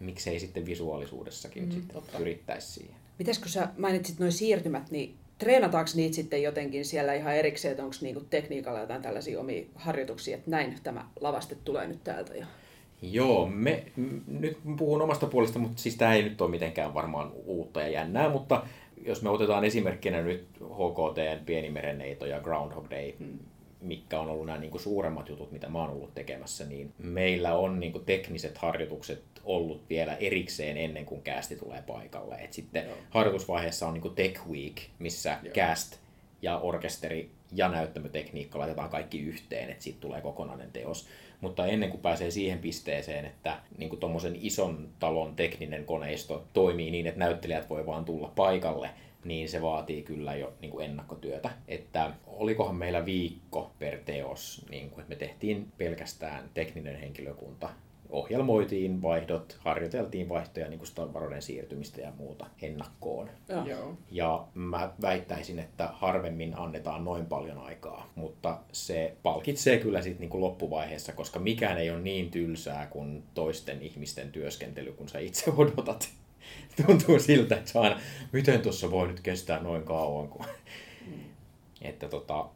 [0.00, 2.96] miksi ei sitten visuaalisuudessakin mm, sitten yrittäisi siihen?
[3.18, 7.84] Mites kun sä mainitsit nuo siirtymät, niin treenataanko niitä sitten jotenkin siellä ihan erikseen, että
[7.84, 12.44] onko niinku tekniikalla jotain tällaisia omia harjoituksia, että näin tämä lavaste tulee nyt täältä jo?
[13.02, 13.84] Joo, me,
[14.26, 18.28] nyt puhun omasta puolesta, mutta siis tämä ei nyt ole mitenkään varmaan uutta ja jännää,
[18.28, 18.66] mutta
[19.04, 23.38] jos me otetaan esimerkkinä nyt HKT, Pieni merenneito ja Groundhog Day, hmm.
[23.84, 27.54] Mitkä on ollut nämä niin kuin suuremmat jutut, mitä mä oon ollut tekemässä, niin meillä
[27.54, 32.34] on niin kuin tekniset harjoitukset ollut vielä erikseen ennen kuin casti tulee paikalle.
[32.34, 32.96] Et sitten Joo.
[33.10, 35.54] harjoitusvaiheessa on niin kuin Tech Week, missä Joo.
[35.54, 35.96] cast
[36.42, 41.08] ja orkesteri ja näyttämötekniikka laitetaan kaikki yhteen, että siitä tulee kokonainen teos.
[41.40, 47.06] Mutta ennen kuin pääsee siihen pisteeseen, että niin tuommoisen ison talon tekninen koneisto toimii niin,
[47.06, 48.90] että näyttelijät voi vaan tulla paikalle,
[49.24, 51.50] niin se vaatii kyllä jo niin kuin ennakkotyötä.
[51.68, 57.68] Että olikohan meillä viikko per teos, niin kuin, että me tehtiin pelkästään tekninen henkilökunta
[58.14, 63.30] ohjelmoitiin vaihdot, harjoiteltiin vaihtoja, niin kuin varoiden siirtymistä ja muuta ennakkoon.
[63.66, 63.96] Joo.
[64.10, 70.30] Ja mä väittäisin, että harvemmin annetaan noin paljon aikaa, mutta se palkitsee kyllä sitten niin
[70.30, 75.50] kuin loppuvaiheessa, koska mikään ei ole niin tylsää kuin toisten ihmisten työskentely, kun sä itse
[75.56, 76.08] odotat.
[76.86, 78.00] Tuntuu siltä, että aina,
[78.32, 80.28] miten tuossa voi nyt kestää noin kauan.
[80.28, 80.46] Kun...
[81.06, 81.20] Mm.
[81.82, 82.46] että tota,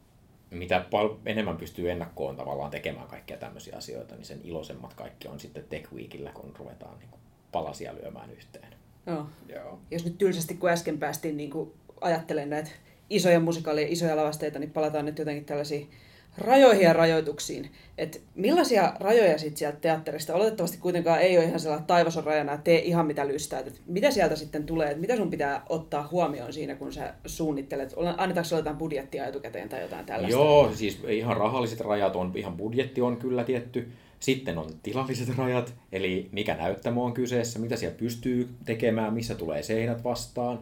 [0.51, 5.39] mitä pal- enemmän pystyy ennakkoon tavallaan tekemään kaikkia tämmöisiä asioita, niin sen iloisemmat kaikki on
[5.39, 7.21] sitten Tech Weekillä, kun ruvetaan niin kuin
[7.51, 8.73] palasia lyömään yhteen.
[9.07, 9.27] Joo.
[9.49, 9.79] Joo.
[9.91, 12.71] Jos nyt tylsästi kun äsken päästiin niin kuin ajattelemaan näitä
[13.09, 15.91] isoja musikaalia, isoja lavasteita, niin palataan nyt jotenkin tällaisiin
[16.39, 17.71] rajoihin ja rajoituksiin.
[17.97, 20.33] Et millaisia rajoja sitten sieltä teatterista?
[20.33, 23.59] Oletettavasti kuitenkaan ei ole ihan sellainen taivas on rajana, että tee ihan mitä lystää.
[23.59, 24.91] Et mitä sieltä sitten tulee?
[24.91, 27.93] Et mitä sun pitää ottaa huomioon siinä, kun sä suunnittelet?
[27.97, 30.39] Annetaanko sulle jotain budjettia etukäteen tai jotain tällaista?
[30.39, 33.91] Joo, siis ihan rahalliset rajat on, ihan budjetti on kyllä tietty.
[34.19, 39.63] Sitten on tilalliset rajat, eli mikä näyttämö on kyseessä, mitä siellä pystyy tekemään, missä tulee
[39.63, 40.59] seinät vastaan.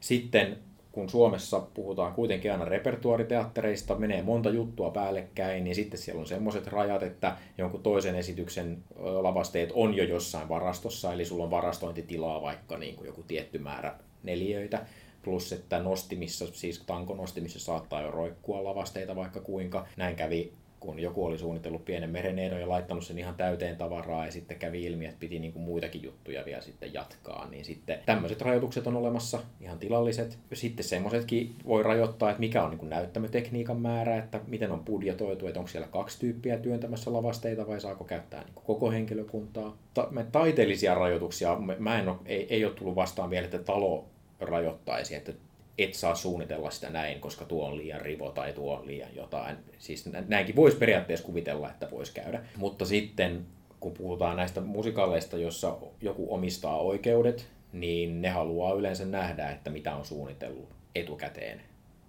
[0.00, 0.56] Sitten
[0.98, 6.66] kun Suomessa puhutaan kuitenkin aina repertuariteattereista, menee monta juttua päällekkäin, niin sitten siellä on semmoiset
[6.66, 12.78] rajat, että jonkun toisen esityksen lavasteet on jo jossain varastossa, eli sulla on varastointitilaa vaikka
[12.78, 14.86] niin kuin joku tietty määrä neliöitä,
[15.22, 19.86] plus että nostimissa, siis tankonostimissa saattaa jo roikkua lavasteita vaikka kuinka.
[19.96, 24.32] Näin kävi kun joku oli suunnitellut pienen mereneidon ja laittanut sen ihan täyteen tavaraa ja
[24.32, 28.40] sitten kävi ilmi, että piti niin kuin muitakin juttuja vielä sitten jatkaa, niin sitten tämmöiset
[28.40, 30.38] rajoitukset on olemassa, ihan tilalliset.
[30.52, 35.46] Sitten semmoisetkin voi rajoittaa, että mikä on niin kuin näyttämötekniikan määrä, että miten on budjetoitu,
[35.46, 39.76] että onko siellä kaksi tyyppiä työntämässä lavasteita vai saako käyttää niin kuin koko henkilökuntaa.
[39.94, 44.04] Ta- taiteellisia rajoituksia, mä en ole, ei, ei ole tullut vastaan vielä, että talo
[44.40, 45.32] rajoittaisi, että
[45.78, 49.56] et saa suunnitella sitä näin, koska tuo on liian rivo tai tuo on liian jotain.
[49.78, 52.42] Siis näinkin voisi periaatteessa kuvitella, että voisi käydä.
[52.56, 53.46] Mutta sitten
[53.80, 59.96] kun puhutaan näistä musikaaleista, jossa joku omistaa oikeudet, niin ne haluaa yleensä nähdä, että mitä
[59.96, 61.60] on suunnitellut etukäteen,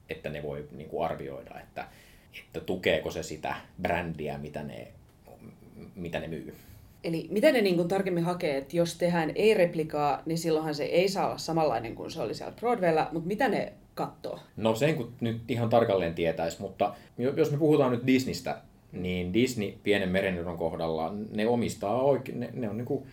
[0.10, 1.88] että ne voi niin kuin arvioida, että,
[2.40, 4.88] että tukeeko se sitä brändiä, mitä ne,
[5.96, 6.56] mitä ne myy.
[7.04, 11.10] Eli miten ne niin kuin tarkemmin hakee, että jos tehdään ei-replikaa, niin silloinhan se ei
[11.10, 14.40] saa olla samanlainen kuin se oli siellä Broadwaylla, mutta mitä ne katsoo?
[14.58, 16.94] No sen kun nyt ihan tarkalleen tietäisi, mutta
[17.36, 22.70] jos me puhutaan nyt Disneystä, niin Disney pienen merenydon kohdalla, ne omistaa oikein, ne, ne,
[22.70, 23.04] on niin kuin,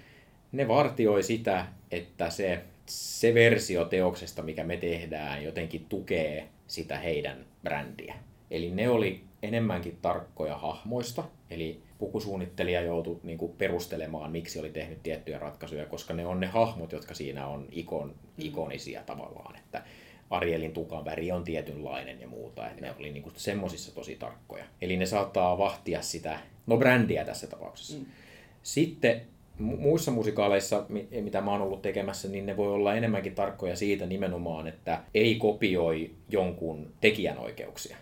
[0.52, 7.44] ne vartioi sitä, että se, se versio teoksesta, mikä me tehdään, jotenkin tukee sitä heidän
[7.62, 8.14] brändiä.
[8.50, 15.02] Eli ne oli enemmänkin tarkkoja hahmoista, eli pukusuunnittelija joutui niin kuin perustelemaan, miksi oli tehnyt
[15.02, 19.82] tiettyjä ratkaisuja, koska ne on ne hahmot, jotka siinä on ikon, ikonisia tavallaan, että
[20.30, 24.64] Arielin tukan väri on tietynlainen ja muuta, että ne oli niin semmoisissa tosi tarkkoja.
[24.80, 27.98] Eli ne saattaa vahtia sitä, no brändiä tässä tapauksessa.
[27.98, 28.06] Mm.
[28.62, 29.22] Sitten
[29.58, 30.86] muissa musikaaleissa,
[31.20, 35.34] mitä mä oon ollut tekemässä, niin ne voi olla enemmänkin tarkkoja siitä nimenomaan, että ei
[35.34, 37.96] kopioi jonkun tekijänoikeuksia.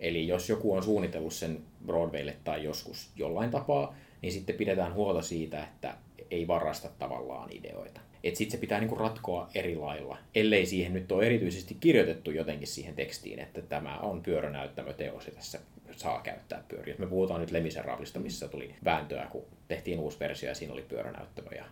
[0.00, 5.22] Eli jos joku on suunnitellut sen Broadwaylle tai joskus jollain tapaa, niin sitten pidetään huolta
[5.22, 5.94] siitä, että
[6.30, 8.00] ei varasta tavallaan ideoita.
[8.24, 12.68] Että sitten se pitää niinku ratkoa eri lailla, ellei siihen nyt ole erityisesti kirjoitettu jotenkin
[12.68, 15.58] siihen tekstiin, että tämä on pyörönäyttämöteos ja tässä
[15.96, 16.94] saa käyttää pyöriä.
[16.98, 21.48] Me puhutaan nyt Lemiserablista, missä tuli vääntöä, kun tehtiin uusi versio ja siinä oli pyörönäyttämö.
[21.56, 21.64] Ja,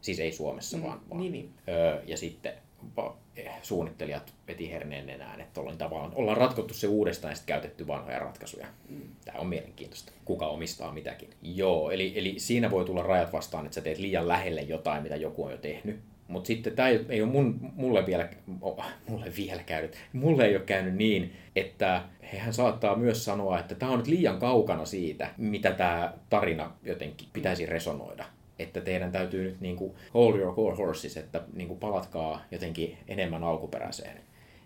[0.00, 1.32] siis ei Suomessa, mm, vaan, vaan.
[1.32, 1.52] Niin.
[1.68, 2.52] Öö, ja sitten
[3.62, 8.18] suunnittelijat veti herneen nenään, että ollaan, tavallaan, ollaan ratkottu se uudestaan ja sitten käytetty vanhoja
[8.18, 8.66] ratkaisuja.
[8.88, 9.00] Mm.
[9.24, 11.30] Tämä on mielenkiintoista, kuka omistaa mitäkin.
[11.42, 15.16] Joo, eli, eli siinä voi tulla rajat vastaan, että sä teet liian lähelle jotain, mitä
[15.16, 16.00] joku on jo tehnyt.
[16.28, 18.28] Mutta sitten tämä ei, ei ole mun, mulle, vielä,
[19.08, 23.92] mulle vielä käynyt, mulle ei ole käynyt niin, että hehän saattaa myös sanoa, että tämä
[23.92, 28.24] on nyt liian kaukana siitä, mitä tämä tarina jotenkin pitäisi resonoida
[28.58, 32.96] että teidän täytyy nyt niin kuin hold your core horses, että niin kuin palatkaa jotenkin
[33.08, 34.20] enemmän alkuperäiseen.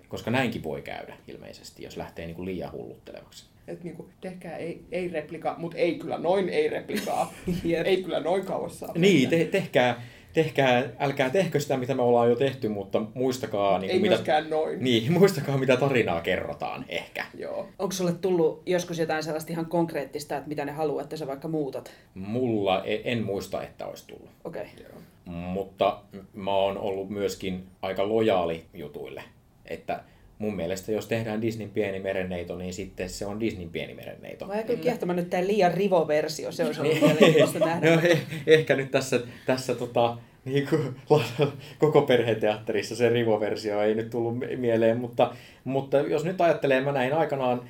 [0.09, 3.45] Koska näinkin voi käydä ilmeisesti, jos lähtee niin kuin liian hulluttelevaksi.
[3.69, 7.33] Että niin kuin, tehkää ei, ei replika, mutta ei kyllä noin ei replikaa.
[7.85, 8.93] ei kyllä noin kauas saa.
[8.99, 13.79] Niin, te, tehkää, tehkää, älkää tehkö sitä, mitä me ollaan jo tehty, mutta muistakaa...
[13.79, 14.85] Niin Ei mitä, noin.
[14.85, 17.27] Niin, muistakaa, mitä tarinaa kerrotaan, ehkä.
[17.38, 17.68] Joo.
[17.79, 21.49] Onko sulle tullut joskus jotain sellaista ihan konkreettista, että mitä ne haluaa, että sä vaikka
[21.49, 21.92] muutat?
[22.14, 24.31] Mulla e- en muista, että olisi tullut.
[24.45, 24.66] Okei.
[24.81, 25.01] Joo.
[25.25, 26.01] Mutta
[26.35, 29.23] mä oon ollut myöskin aika lojaali jutuille.
[29.66, 30.01] Että
[30.43, 34.49] mun mielestä jos tehdään Disneyn pieni merenneito, niin sitten se on Disneyn pieni merenneito.
[34.49, 37.91] Vai kyllä kiehtomaan nyt tämä liian rivo-versio, se olisi ollut mielenkiintoista nähdä.
[37.91, 40.97] no, eh, ehkä nyt tässä, tässä tota, niin kuin,
[41.79, 47.15] koko perheteatterissa se rivoversio ei nyt tullut mieleen, mutta, mutta jos nyt ajattelee, mä näin
[47.15, 47.63] aikanaan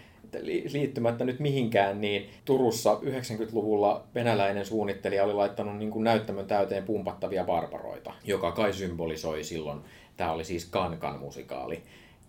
[0.72, 7.44] liittymättä nyt mihinkään, niin Turussa 90-luvulla venäläinen suunnittelija oli laittanut niin kuin näyttämön täyteen pumpattavia
[7.44, 9.80] barbaroita, joka kai symbolisoi silloin,
[10.16, 11.82] tämä oli siis Kankan musikaali,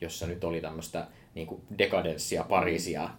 [0.04, 3.10] jossa nyt oli tämmöistä niin dekadenssia Pariisia,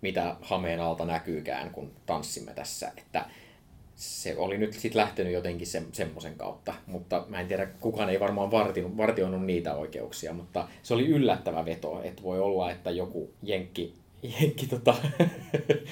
[0.00, 2.92] mitä hameen alta näkyykään, kun tanssimme tässä.
[2.96, 3.24] Että
[3.94, 8.20] se oli nyt sitten lähtenyt jotenkin se, semmoisen kautta, mutta mä en tiedä, kukaan ei
[8.20, 13.30] varmaan vartinut, vartioinut niitä oikeuksia, mutta se oli yllättävä veto, että voi olla, että joku
[13.42, 14.94] jenkki, jenkki tota,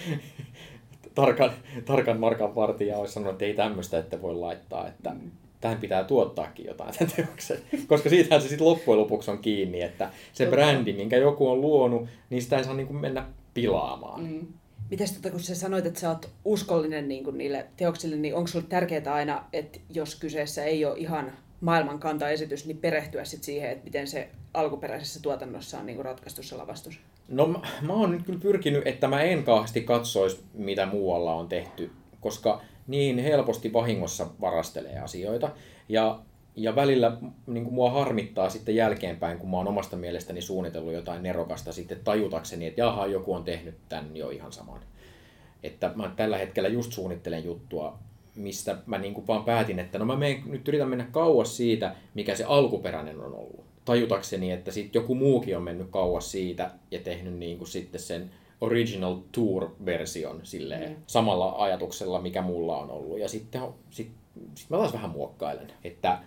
[1.15, 1.53] tarkan,
[1.85, 5.17] tarkan markan vartija olisi sanonut, että ei tämmöistä, että voi laittaa, että
[5.61, 7.59] tähän pitää tuottaakin jotain tämän teoksen.
[7.89, 12.09] Koska siitähän se sitten loppujen lopuksi on kiinni, että se brändi, minkä joku on luonut,
[12.31, 14.23] niin sitä ei saa niin kuin mennä pilaamaan.
[14.23, 14.47] Mm.
[14.91, 18.47] Mites tota, kun sä sanoit, että sä oot uskollinen niin kuin niille teoksille, niin onko
[18.47, 23.85] sulle tärkeää aina, että jos kyseessä ei ole ihan maailmankantaesitys, niin perehtyä sit siihen, että
[23.85, 26.99] miten se alkuperäisessä tuotannossa on niin ratkaistu se lavastus?
[27.29, 31.49] No mä, mä oon nyt kyllä pyrkinyt, että mä en kauheasti katsoisi, mitä muualla on
[31.49, 35.51] tehty, koska niin helposti vahingossa varastelee asioita.
[35.89, 36.21] Ja,
[36.57, 37.17] ja välillä
[37.47, 42.01] niin kuin mua harmittaa sitten jälkeenpäin, kun mä oon omasta mielestäni suunnitellut jotain nerokasta sitten
[42.05, 44.81] tajutakseni, että jaha, joku on tehnyt tämän jo ihan saman.
[45.63, 47.99] Että mä tällä hetkellä just suunnittelen juttua,
[48.37, 51.95] mistä mä niin kuin vaan päätin, että no mä menen, nyt yritän mennä kauas siitä,
[52.15, 53.65] mikä se alkuperäinen on ollut.
[53.85, 58.31] Tajutakseni, että sitten joku muukin on mennyt kauas siitä ja tehnyt niin kuin sitten sen
[58.61, 60.97] original tour-version silleen, mm.
[61.07, 63.19] samalla ajatuksella, mikä mulla on ollut.
[63.19, 65.73] Ja sitten sit sitten mä taas vähän muokkailen.
[65.85, 66.19] Että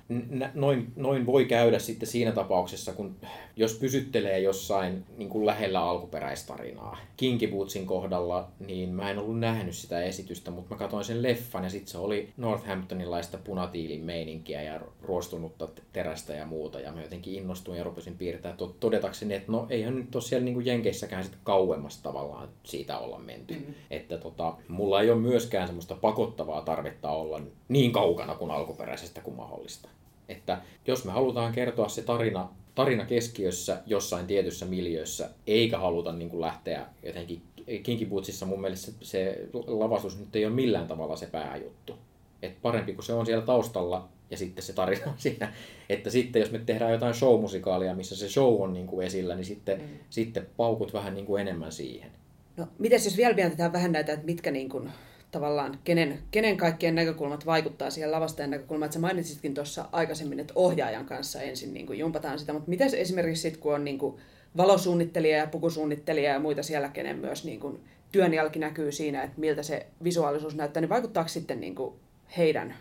[0.54, 3.16] noin, noin voi käydä sitten siinä tapauksessa, kun
[3.56, 6.98] jos pysyttelee jossain niin kuin lähellä alkuperäistarinaa.
[7.18, 11.64] Kinky Bootsin kohdalla, niin mä en ollut nähnyt sitä esitystä, mutta mä katsoin sen leffan
[11.64, 16.80] ja sitten se oli Northamptonilaista punatiilin meininkiä ja ruostunutta terästä ja muuta.
[16.80, 20.54] Ja mä jotenkin innostuin ja rupesin piirtää todetakseni, että no eihän nyt ole siellä niin
[20.54, 23.54] kuin Jenkeissäkään sitten kauemmassa tavallaan siitä olla menty.
[23.54, 23.74] Mm-hmm.
[23.92, 29.36] Että tota, mulla ei ole myöskään semmoista pakottavaa tarvetta olla niin kaukana kuin alkuperäisestä kuin
[29.36, 29.90] mahdollista.
[30.30, 36.30] Että jos me halutaan kertoa se tarina, tarina keskiössä jossain tietyssä miljöössä, eikä haluta niin
[36.30, 37.42] kuin lähteä jotenkin
[37.84, 41.96] Kinky Bootsissa mun mielestä se, se lavastus nyt ei ole millään tavalla se pääjuttu.
[42.42, 45.54] Et parempi kuin se on siellä taustalla ja sitten se tarina on siinä.
[45.90, 49.46] Että sitten jos me tehdään jotain showmusikaalia, missä se show on niin kuin esillä, niin
[49.46, 49.88] sitten, mm.
[50.10, 52.12] sitten paukut vähän niin kuin enemmän siihen.
[52.58, 54.90] No, mites jos vielä mietitään vähän näitä, että mitkä niin kuin,
[55.34, 58.86] tavallaan, kenen, kenen kaikkien näkökulmat vaikuttaa siihen lavastajan näkökulmaan.
[58.88, 62.96] Että sä mainitsitkin tuossa aikaisemmin, että ohjaajan kanssa ensin niin kuin jumpataan sitä, mutta miten
[62.96, 64.18] esimerkiksi sitten, kun on niin kuin
[64.58, 67.80] valosuunnittelija ja pukusuunnittelija ja muita siellä, kenen myös niin kuin
[68.12, 71.96] työnjälki näkyy siinä, että miltä se visuaalisuus näyttää, niin vaikuttaako sitten niin kuin
[72.38, 72.76] heidän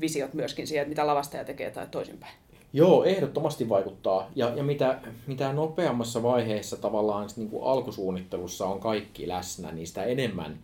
[0.00, 2.34] visiot myöskin siihen, että mitä lavastaja tekee tai toisinpäin?
[2.72, 4.30] Joo, ehdottomasti vaikuttaa.
[4.34, 10.04] Ja, ja mitä, mitä nopeammassa vaiheessa tavallaan niin kuin alkusuunnittelussa on kaikki läsnä, niin sitä
[10.04, 10.58] enemmän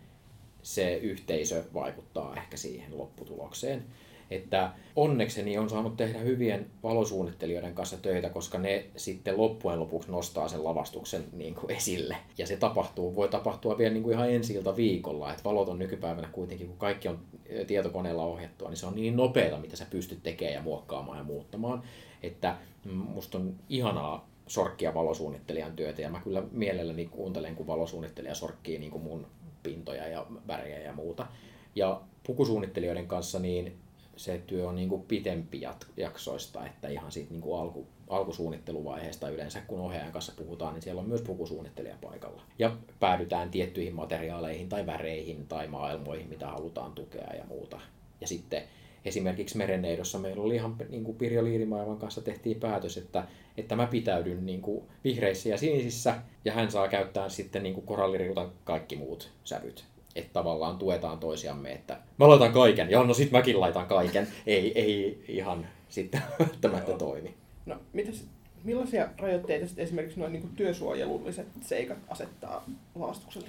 [0.63, 3.85] se yhteisö vaikuttaa ehkä siihen lopputulokseen.
[4.31, 10.47] Että onnekseni on saanut tehdä hyvien valosuunnittelijoiden kanssa töitä, koska ne sitten loppujen lopuksi nostaa
[10.47, 12.17] sen lavastuksen niin kuin esille.
[12.37, 15.31] Ja se tapahtuu, voi tapahtua vielä niin kuin ihan ensi viikolla.
[15.31, 17.19] Että valot on nykypäivänä kuitenkin, kun kaikki on
[17.67, 21.83] tietokoneella ohjattua, niin se on niin nopeata, mitä sä pystyt tekemään ja muokkaamaan ja muuttamaan.
[22.23, 28.77] Että musta on ihanaa sorkkia valosuunnittelijan työtä ja mä kyllä mielelläni kuuntelen, kun valosuunnittelija sorkkii
[28.77, 29.27] niin kuin mun
[29.63, 31.27] pintoja ja värejä ja muuta.
[31.75, 33.77] Ja pukusuunnittelijoiden kanssa niin
[34.15, 35.61] se työ on niin kuin pitempi
[35.97, 41.01] jaksoista, että ihan siitä niin kuin alku, alkusuunnitteluvaiheesta yleensä, kun ohjaajan kanssa puhutaan, niin siellä
[41.01, 42.41] on myös pukusuunnittelija paikalla.
[42.59, 47.79] Ja päädytään tiettyihin materiaaleihin tai väreihin tai maailmoihin, mitä halutaan tukea ja muuta.
[48.21, 48.63] Ja sitten
[49.05, 53.87] esimerkiksi Merenneidossa meillä oli ihan niin kuin Pirjo Liirimaailman kanssa tehtiin päätös, että, että mä
[53.87, 58.95] pitäydyn niin kuin vihreissä ja sinisissä ja hän saa käyttää sitten niin kuin koralliriutan kaikki
[58.95, 63.87] muut sävyt että tavallaan tuetaan toisiamme, että mä laitan kaiken, ja no sit mäkin laitan
[63.87, 64.27] kaiken.
[64.47, 67.33] ei, ei ihan sitten välttämättä toimi.
[67.65, 68.23] No, mitäs,
[68.63, 73.47] millaisia rajoitteita sitten esimerkiksi noin niin työsuojelulliset seikat asettaa lavastukselle?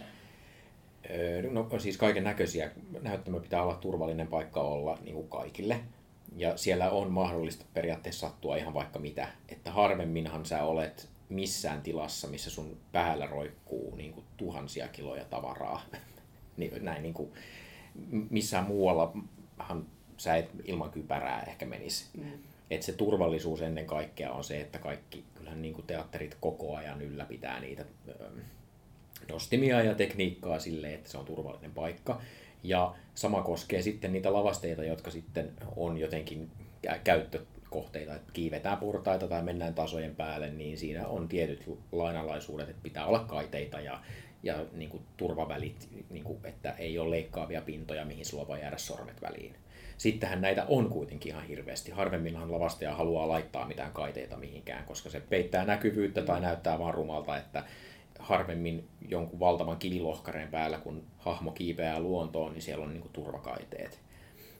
[1.50, 2.70] No siis kaiken näköisiä.
[3.00, 5.80] Näyttämö pitää olla turvallinen paikka olla niin kuin kaikille.
[6.36, 9.28] Ja siellä on mahdollista periaatteessa sattua ihan vaikka mitä.
[9.48, 15.82] Että harvemminhan sä olet missään tilassa, missä sun päällä roikkuu niin kuin tuhansia kiloja tavaraa
[16.56, 17.32] niin, näin niin kuin,
[18.30, 19.86] missään muuallahan
[20.16, 22.06] sä et ilman kypärää ehkä menisi.
[22.18, 22.32] Mm.
[22.70, 27.02] Et se turvallisuus ennen kaikkea on se, että kaikki, kyllähän niin kuin teatterit koko ajan
[27.02, 27.84] ylläpitää niitä
[29.28, 32.20] nostimia ja tekniikkaa sille, että se on turvallinen paikka.
[32.62, 36.50] Ja sama koskee sitten niitä lavasteita, jotka sitten on jotenkin
[37.04, 43.06] käyttökohteita, että kiivetään portaita tai mennään tasojen päälle, niin siinä on tietyt lainalaisuudet, että pitää
[43.06, 44.00] olla kaiteita ja,
[44.42, 48.78] ja niin kuin turvavälit, niin kuin, että ei ole leikkaavia pintoja, mihin sulla voi jäädä
[48.78, 49.54] sormet väliin.
[49.98, 51.90] Sittenhän näitä on kuitenkin ihan hirveästi.
[51.90, 57.36] Harvemminhan lavastaja haluaa laittaa mitään kaiteita mihinkään, koska se peittää näkyvyyttä tai näyttää vaan rumalta,
[57.36, 57.64] että
[58.22, 64.00] harvemmin jonkun valtavan kivilohkareen päällä, kun hahmo kiipeää luontoon, niin siellä on niin kuin turvakaiteet.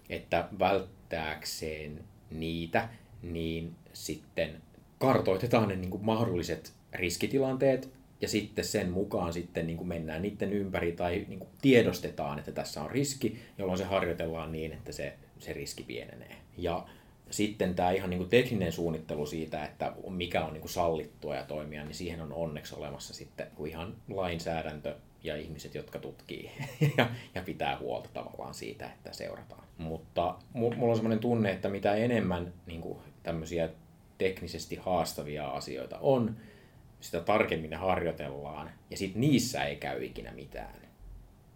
[0.08, 2.88] Että välttääkseen niitä,
[3.22, 4.62] niin sitten
[4.98, 10.52] kartoitetaan ne niin kuin mahdolliset riskitilanteet ja sitten sen mukaan sitten niin kuin mennään niiden
[10.52, 15.12] ympäri tai niin kuin tiedostetaan, että tässä on riski, jolloin se harjoitellaan niin, että se,
[15.38, 16.36] se riski pienenee.
[16.58, 16.86] Ja
[17.32, 21.44] sitten tämä ihan niin kuin tekninen suunnittelu siitä, että mikä on niin kuin sallittua ja
[21.44, 26.50] toimia, niin siihen on onneksi olemassa sitten ihan lainsäädäntö ja ihmiset, jotka tutkii
[26.96, 29.64] ja, ja pitää huolta tavallaan siitä, että seurataan.
[29.78, 33.68] Mutta mulla on sellainen tunne, että mitä enemmän niin kuin tämmöisiä
[34.18, 36.36] teknisesti haastavia asioita on,
[37.00, 40.74] sitä tarkemmin ne harjoitellaan, ja sitten niissä ei käy ikinä mitään.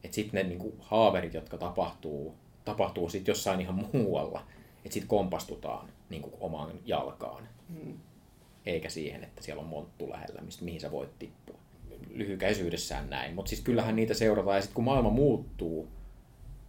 [0.05, 2.35] Että sitten ne niinku haaverit, jotka tapahtuu,
[2.65, 4.47] tapahtuu sitten jossain ihan muualla,
[4.87, 7.49] että sitten kompastutaan niinku omaan jalkaan.
[7.69, 7.95] Hmm.
[8.67, 11.59] Eikä siihen, että siellä on monttu lähellä, mistä, mihin sä voit tippua.
[12.11, 13.35] Lyhykäisyydessään näin.
[13.35, 15.89] Mutta siis kyllähän niitä seurataan, ja sitten kun maailma muuttuu,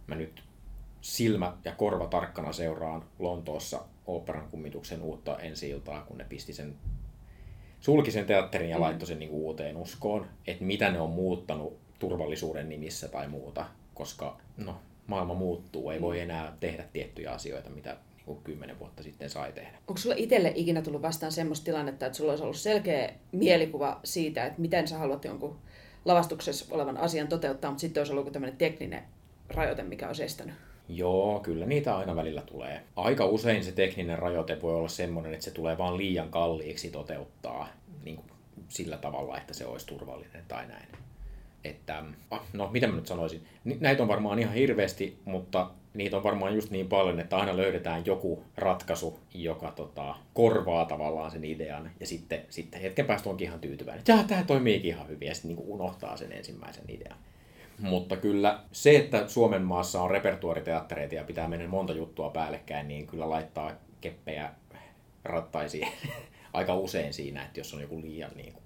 [0.06, 0.42] mä nyt
[1.00, 6.76] silmä ja korva tarkkana seuraan Lontoossa operan kummituksen uutta ensi iltaa, kun ne pisti sen
[7.80, 8.82] sulki sen teatterin ja mm.
[8.82, 13.66] laittoi sen niin kuin uuteen uskoon, että mitä ne on muuttanut turvallisuuden nimissä tai muuta,
[13.94, 16.22] koska no, maailma muuttuu, ei voi mm.
[16.22, 17.96] enää tehdä tiettyjä asioita, mitä
[18.28, 19.78] niin kymmenen vuotta sitten sai tehdä.
[19.88, 24.46] Onko sulla itselle ikinä tullut vastaan semmoista tilannetta, että sulla olisi ollut selkeä mielikuva siitä,
[24.46, 25.58] että miten sä haluat jonkun
[26.04, 29.02] lavastuksessa olevan asian toteuttaa, mutta sitten olisi ollut tämmöinen tekninen
[29.48, 30.54] rajoite, mikä olisi estänyt?
[30.88, 32.82] Joo, kyllä niitä aina välillä tulee.
[32.96, 37.68] Aika usein se tekninen rajoite voi olla semmoinen, että se tulee vaan liian kalliiksi toteuttaa
[38.04, 38.30] niin kuin
[38.68, 40.88] sillä tavalla, että se olisi turvallinen tai näin.
[41.64, 43.46] että ah, no mitä mä nyt sanoisin,
[43.80, 48.06] näitä on varmaan ihan hirveästi, mutta niitä on varmaan just niin paljon, että aina löydetään
[48.06, 53.60] joku ratkaisu, joka tota, korvaa tavallaan sen idean, ja sitten, sitten hetken päästä onkin ihan
[53.60, 57.18] tyytyväinen, että tämä toimiikin ihan hyvin, ja sitten niin unohtaa sen ensimmäisen idean.
[57.78, 63.06] Mutta kyllä se, että Suomen maassa on repertuariteattereita ja pitää mennä monta juttua päällekkäin, niin
[63.06, 64.50] kyllä laittaa keppejä
[65.24, 65.88] rattaisiin
[66.52, 68.64] aika usein siinä, että jos on joku liian niin kuin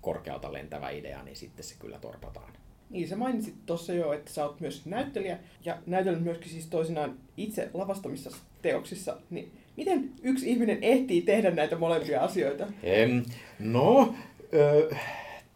[0.00, 2.52] korkealta lentävä idea, niin sitten se kyllä torpataan.
[2.90, 7.14] Niin, sä mainitsit tuossa jo, että sä oot myös näyttelijä ja näytellyt myöskin siis toisinaan
[7.36, 8.30] itse lavastamissa
[8.62, 9.16] teoksissa.
[9.30, 12.66] Niin miten yksi ihminen ehtii tehdä näitä molempia asioita?
[12.82, 13.22] Em,
[13.58, 14.14] no,
[14.54, 14.94] ö,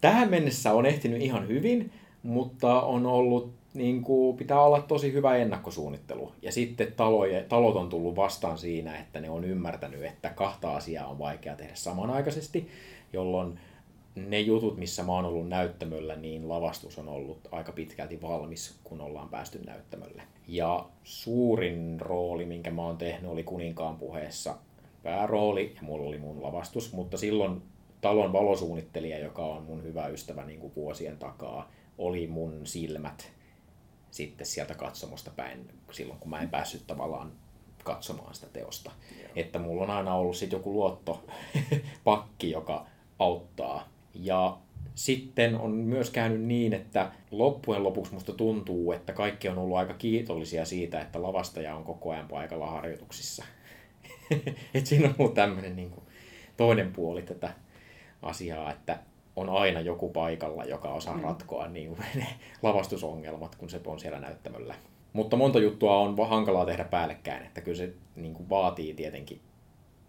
[0.01, 1.91] tähän mennessä on ehtinyt ihan hyvin,
[2.23, 6.31] mutta on ollut, niin kuin, pitää olla tosi hyvä ennakkosuunnittelu.
[6.41, 11.07] Ja sitten taloje, talot on tullut vastaan siinä, että ne on ymmärtänyt, että kahta asiaa
[11.07, 12.67] on vaikea tehdä samanaikaisesti,
[13.13, 13.59] jolloin
[14.27, 19.01] ne jutut, missä mä oon ollut näyttämöllä, niin lavastus on ollut aika pitkälti valmis, kun
[19.01, 20.23] ollaan päästy näyttämölle.
[20.47, 24.55] Ja suurin rooli, minkä mä oon tehnyt, oli Kuninkaan puheessa
[25.03, 27.61] päärooli, ja mulla oli mun lavastus, mutta silloin
[28.01, 33.31] talon valosuunnittelija, joka on mun hyvä ystävä niin kuin vuosien takaa, oli mun silmät
[34.11, 37.31] sitten sieltä katsomosta päin silloin, kun mä en päässyt tavallaan
[37.83, 38.91] katsomaan sitä teosta.
[39.21, 39.31] Joo.
[39.35, 42.85] Että mulla on aina ollut sitten joku luottopakki, joka
[43.19, 44.57] auttaa ja
[44.95, 49.93] sitten on myös käynyt niin, että loppujen lopuksi musta tuntuu, että kaikki on ollut aika
[49.93, 53.45] kiitollisia siitä, että lavastaja on koko ajan paikalla harjoituksissa.
[54.73, 56.03] Et siinä on ollut tämmöinen niin kuin
[56.57, 57.53] toinen puoli tätä
[58.21, 58.99] asiaa, että
[59.35, 61.23] on aina joku paikalla, joka osaa mm.
[61.23, 62.27] ratkoa niin kuin ne
[62.63, 64.75] lavastusongelmat, kun se on siellä näyttämöllä.
[65.13, 69.41] Mutta monta juttua on hankalaa tehdä päällekkäin, että kyllä se niin kuin vaatii tietenkin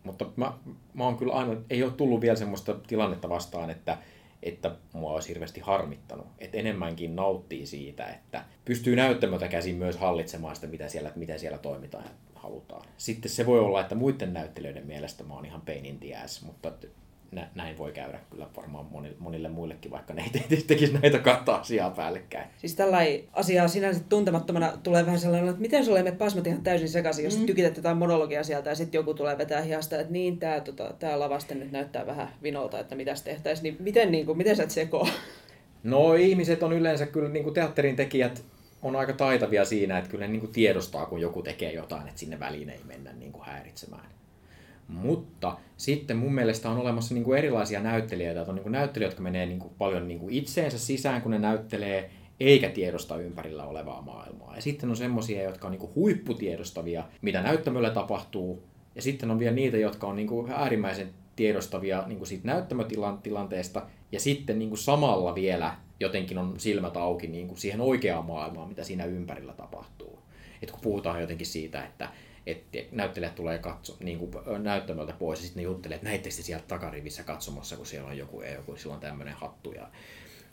[0.04, 0.52] mutta mä,
[0.94, 3.98] mä oon kyllä aina, ei ole tullut vielä semmoista tilannetta vastaan, että,
[4.42, 6.26] että mua olisi hirveästi harmittanut.
[6.38, 11.58] Että enemmänkin nauttii siitä, että pystyy näyttämötä käsin myös hallitsemaan sitä, mitä siellä, mitä siellä
[11.58, 12.82] toimitaan ja halutaan.
[12.96, 16.42] Sitten se voi olla, että muiden näyttelijöiden mielestä mä oon ihan pain in the ass,
[16.42, 16.72] mutta
[17.54, 21.90] näin voi käydä kyllä varmaan monille, monille muillekin, vaikka ne ei tekisi näitä kahta asiaa
[21.90, 22.48] päällekkäin.
[22.58, 26.88] Siis tällainen asiaa sinänsä tuntemattomana tulee vähän sellainen, että miten sulle me pasmat ihan täysin
[26.88, 27.46] sekaisin, jos mm.
[27.46, 31.20] tykität jotain monologia sieltä ja sitten joku tulee vetää hiasta, että niin, tämä tota, tää
[31.20, 34.70] lavaste nyt näyttää vähän vinolta, että mitäs tehtäisiin, niin miten, niin kuin, miten sä et
[34.70, 35.08] sekoo?
[35.82, 38.44] No ihmiset on yleensä kyllä, niin kuin teatterin tekijät
[38.82, 42.20] on aika taitavia siinä, että kyllä ne niin kuin tiedostaa, kun joku tekee jotain, että
[42.20, 44.19] sinne väliin ei mennä niin kuin häiritsemään.
[44.92, 48.40] Mutta sitten mun mielestä on olemassa niin kuin erilaisia näyttelijöitä.
[48.40, 51.31] Että on niin kuin näyttelijöitä, jotka menee niin kuin paljon niin kuin itseensä sisään, kun
[51.31, 54.57] ne näyttelee, eikä tiedosta ympärillä olevaa maailmaa.
[54.57, 58.62] Ja sitten on semmoisia, jotka on niin kuin huipputiedostavia, mitä näyttämöllä tapahtuu.
[58.94, 63.83] Ja sitten on vielä niitä, jotka on niin kuin äärimmäisen tiedostavia niin kuin siitä näyttämötilanteesta.
[64.12, 68.68] Ja sitten niin kuin samalla vielä jotenkin on silmät auki niin kuin siihen oikeaan maailmaan,
[68.68, 70.18] mitä siinä ympärillä tapahtuu.
[70.62, 72.09] Et kun puhutaan jotenkin siitä, että
[72.46, 76.64] että näyttelijät tulee katso, niin kuin näyttämöltä pois ja sitten ne juttelee, että näittekö sieltä
[76.68, 79.72] takarivissä katsomassa, kun siellä on joku, joku sillä on tämmöinen hattu.
[79.72, 79.88] Ja,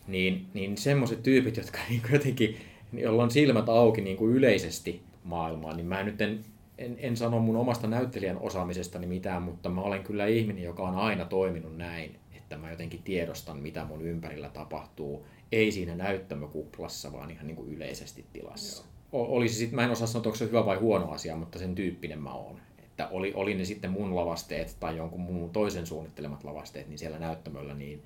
[0.07, 2.57] niin, niin semmoiset tyypit, jotka niin kuin jotenkin,
[2.93, 6.39] joilla on silmät auki niin kuin yleisesti maailmaan, niin mä nyt en,
[6.77, 10.95] en, en sano mun omasta näyttelijän osaamisestani mitään, mutta mä olen kyllä ihminen, joka on
[10.95, 17.31] aina toiminut näin, että mä jotenkin tiedostan, mitä mun ympärillä tapahtuu, ei siinä näyttämökuplassa, vaan
[17.31, 18.83] ihan niin kuin yleisesti tilassa.
[18.83, 21.75] Joo olisi sit, mä en osaa sanoa, onko se hyvä vai huono asia, mutta sen
[21.75, 22.59] tyyppinen mä oon.
[22.79, 27.19] Että oli, oli ne sitten mun lavasteet tai jonkun muun toisen suunnittelemat lavasteet, niin siellä
[27.19, 28.03] näyttämöllä, niin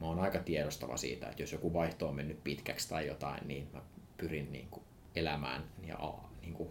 [0.00, 3.68] mä oon aika tiedostava siitä, että jos joku vaihto on mennyt pitkäksi tai jotain, niin
[3.72, 3.82] mä
[4.16, 4.82] pyrin niin kuin
[5.16, 6.68] elämään ja niin kuin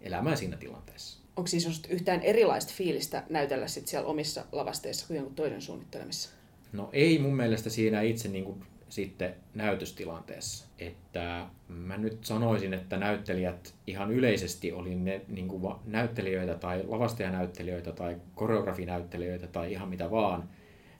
[0.00, 1.24] elämään siinä tilanteessa.
[1.36, 6.30] Onko siis yhtään erilaista fiilistä näytellä sit siellä omissa lavasteissa kuin jonkun toisen suunnittelemissa?
[6.72, 10.66] No ei mun mielestä siinä itse niin kuin sitten näytöstilanteessa.
[10.78, 17.92] Että mä nyt sanoisin, että näyttelijät ihan yleisesti oli ne niin kuin näyttelijöitä tai lavastajanäyttelijöitä
[17.92, 20.48] tai koreografinäyttelijöitä tai ihan mitä vaan,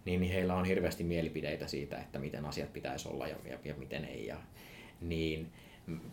[0.04, 4.04] niin heillä on hirveästi mielipideitä siitä, että miten asiat pitäisi olla ja, ja, ja miten
[4.04, 4.26] ei.
[4.26, 4.36] Ja,
[5.00, 5.52] niin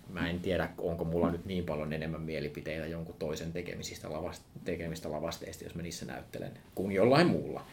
[0.10, 5.12] mä en tiedä, onko mulla nyt niin paljon enemmän mielipiteitä jonkun toisen tekemisistä lavast, tekemistä
[5.12, 7.66] lavasteista, jos mä niissä näyttelen, kuin jollain muulla.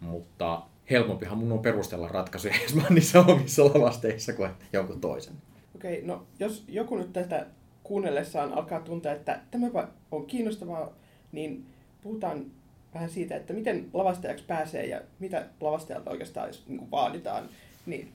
[0.00, 2.54] Mutta helpompihan mun on perustella ratkaisuja,
[2.90, 5.34] niissä omissa lavasteissa kuin jonkun toisen.
[5.74, 7.46] Okei, okay, no jos joku nyt tästä
[7.82, 9.66] kuunnellessaan alkaa tuntea, että tämä
[10.10, 10.92] on kiinnostavaa,
[11.32, 11.66] niin
[12.02, 12.46] puhutaan
[12.94, 17.48] vähän siitä, että miten lavastajaksi pääsee ja mitä lavastajalta oikeastaan niin vaaditaan.
[17.86, 18.12] Niin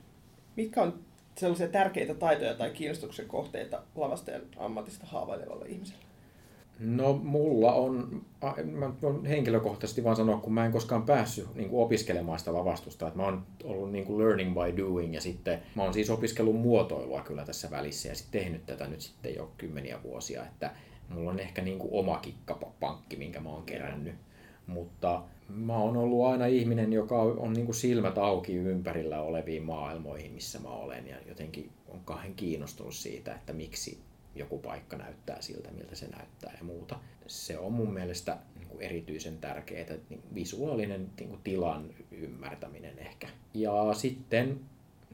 [0.55, 0.99] mitkä on
[1.37, 6.06] sellaisia tärkeitä taitoja tai kiinnostuksen kohteita lavastajan ammatista haavailevalle ihmiselle?
[6.79, 8.21] No mulla on,
[8.65, 13.07] mä voin henkilökohtaisesti vaan sanoa, kun mä en koskaan päässyt niin kuin opiskelemaan sitä lavastusta,
[13.07, 16.55] että mä oon ollut niin kuin learning by doing ja sitten mä oon siis opiskellut
[16.55, 20.71] muotoilua kyllä tässä välissä ja sitten tehnyt tätä nyt sitten jo kymmeniä vuosia, että
[21.09, 24.15] mulla on ehkä niin kuin oma kikkapankki, minkä mä oon kerännyt,
[24.67, 30.31] mutta mä oon ollut aina ihminen, joka on niin kuin silmät auki ympärillä oleviin maailmoihin,
[30.31, 33.99] missä mä olen ja jotenkin on kahden kiinnostunut siitä, että miksi
[34.39, 36.99] joku paikka näyttää siltä, miltä se näyttää ja muuta.
[37.27, 43.27] Se on mun mielestä niin kuin erityisen tärkeää, niin visuaalinen niin kuin tilan ymmärtäminen ehkä.
[43.53, 44.59] Ja sitten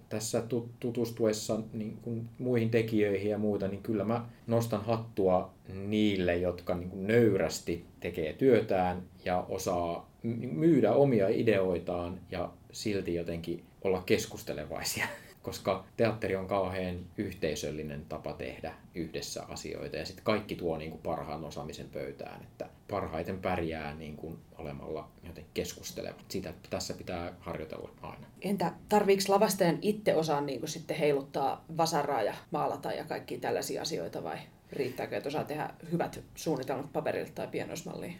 [0.09, 0.43] tässä
[0.79, 6.89] tutustuessa niin kuin muihin tekijöihin ja muuta, niin kyllä mä nostan hattua niille, jotka niin
[6.89, 10.09] kuin nöyrästi tekee työtään ja osaa
[10.51, 15.07] myydä omia ideoitaan ja silti jotenkin olla keskustelevaisia
[15.43, 21.01] koska teatteri on kauhean yhteisöllinen tapa tehdä yhdessä asioita ja sitten kaikki tuo niin kuin
[21.01, 26.25] parhaan osaamisen pöytään, että parhaiten pärjää niin kuin olemalla joten keskustelevat.
[26.27, 28.27] Sitä tässä pitää harjoitella aina.
[28.41, 33.81] Entä tarviiko lavastajan itse osaa niin kuin sitten heiluttaa vasaraa ja maalata ja kaikki tällaisia
[33.81, 34.37] asioita vai
[34.71, 38.15] riittääkö, että osaa tehdä hyvät suunnitelmat paperille tai pienoismalliin?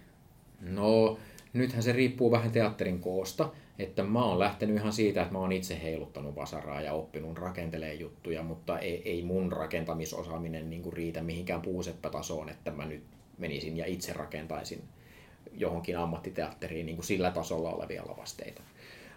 [0.61, 1.17] No,
[1.53, 3.51] nythän se riippuu vähän teatterin koosta.
[3.79, 7.93] Että mä oon lähtenyt ihan siitä, että mä oon itse heiluttanut vasaraa ja oppinut rakentelee
[7.93, 13.03] juttuja, mutta ei, ei mun rakentamisosaaminen niin kuin riitä mihinkään puuseppätasoon, että mä nyt
[13.37, 14.83] menisin ja itse rakentaisin
[15.53, 18.61] johonkin ammattiteatteriin niin kuin sillä tasolla olevia lavasteita.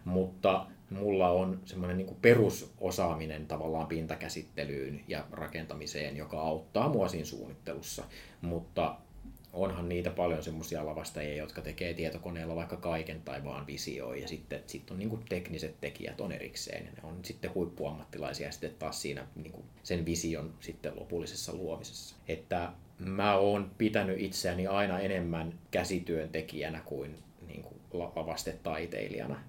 [0.05, 8.05] Mutta mulla on semmoinen niin perusosaaminen tavallaan pintakäsittelyyn ja rakentamiseen, joka auttaa mua siinä suunnittelussa.
[8.41, 8.97] Mutta
[9.57, 14.23] onhan niitä paljon semmoisia lavastajia, jotka tekee tietokoneella vaikka kaiken tai vaan visioi.
[14.23, 16.87] Ja sitten sit on niin tekniset tekijät on erikseen.
[16.87, 22.17] Ja ne on sitten huippuammattilaisia sitten taas siinä niin sen vision sitten lopullisessa luomisessa.
[22.29, 29.41] Että mä oon pitänyt itseäni aina enemmän käsityöntekijänä kuin, niin kuin lavastetaiteilijana.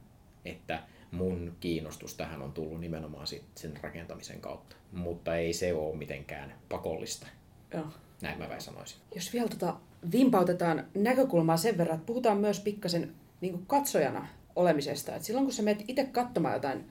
[0.45, 4.75] Että mun kiinnostus tähän on tullut nimenomaan sen rakentamisen kautta.
[4.91, 7.27] Mutta ei se ole mitenkään pakollista.
[7.73, 7.87] Joo.
[8.21, 8.97] Näin mä vähän sanoisin.
[9.15, 9.75] Jos vielä tota
[10.11, 15.15] vimpautetaan näkökulmaa sen verran, että puhutaan myös pikkasen niin katsojana olemisesta.
[15.15, 16.85] Et silloin kun sä menet itse katsomaan jotain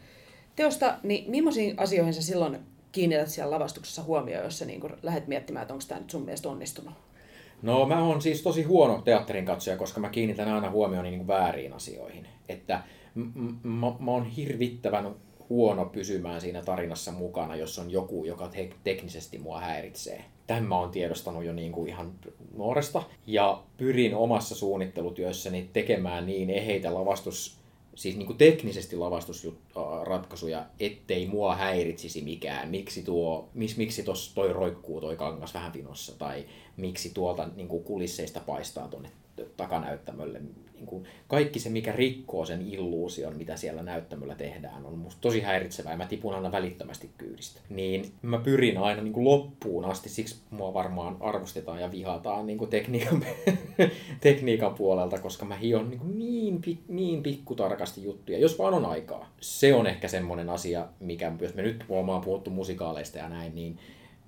[0.56, 2.58] teosta, niin millaisiin asioihin sä silloin
[2.92, 6.48] kiinnität siellä lavastuksessa huomioon, jos sä niin lähdet miettimään, että onko tämä nyt sun mielestä
[6.48, 6.94] onnistunut?
[7.62, 11.72] No mä oon siis tosi huono teatterin katsoja, koska mä kiinnitän aina huomioon niin väärin
[11.72, 12.28] asioihin.
[12.48, 12.82] Että
[13.62, 15.14] mä oon hirvittävän
[15.48, 20.24] huono pysymään siinä tarinassa mukana, jos on joku, joka te- teknisesti mua häiritsee.
[20.46, 22.12] Tämän mä oon tiedostanut jo niin kuin ihan
[22.56, 27.56] nuoresta ja pyrin omassa suunnittelutyössäni tekemään niin eheitä lavastus,
[27.94, 32.68] siis niin kuin teknisesti lavastusratkaisuja, ettei mua häiritsisi mikään.
[32.68, 36.44] Miksi tuo, mis, miksi tos toi roikkuu toi kangas vähän vinossa tai
[36.76, 39.10] miksi tuolta niin kuin kulisseista paistaa tuonne
[39.56, 40.40] takanäyttämölle
[40.76, 45.40] niin kuin kaikki se, mikä rikkoo sen illuusion, mitä siellä näyttämöllä tehdään, on musta tosi
[45.40, 47.60] häiritsevää ja mä tipun aina välittömästi kyydistä.
[47.68, 52.58] Niin mä pyrin aina niin kuin loppuun asti, siksi mua varmaan arvostetaan ja vihataan niin
[52.58, 53.24] kuin tekniikan,
[54.20, 59.30] tekniikan puolelta, koska mä hion niin, kuin niin, niin pikkutarkasti juttuja, jos vaan on aikaa.
[59.40, 63.78] Se on ehkä semmoinen asia, mikä, jos me nyt ollaan puhuttu musikaaleista ja näin, niin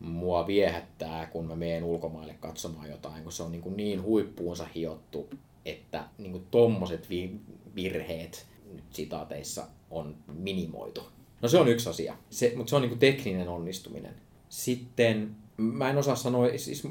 [0.01, 4.67] mua viehättää, kun mä menen ulkomaille katsomaan jotain, kun se on niin, kuin niin huippuunsa
[4.75, 5.29] hiottu
[5.71, 7.41] että niin kuin tommoset vi-
[7.75, 11.03] virheet nyt sitaateissa on minimoitu.
[11.43, 14.15] No se on yksi asia, se, mutta se on niin kuin tekninen onnistuminen.
[14.49, 16.89] Sitten mä en osaa sanoa, siis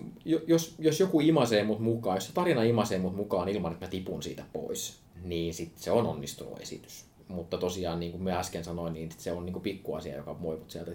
[0.47, 3.89] jos, jos joku imasee mut mukaan, jos se tarina imasee mut mukaan ilman, että mä
[3.89, 7.05] tipun siitä pois, niin sit se on onnistunut esitys.
[7.27, 10.57] Mutta tosiaan, niin kuin mä äsken sanoin, niin se on niin kuin pikkuasia, joka voi
[10.57, 10.91] mut sieltä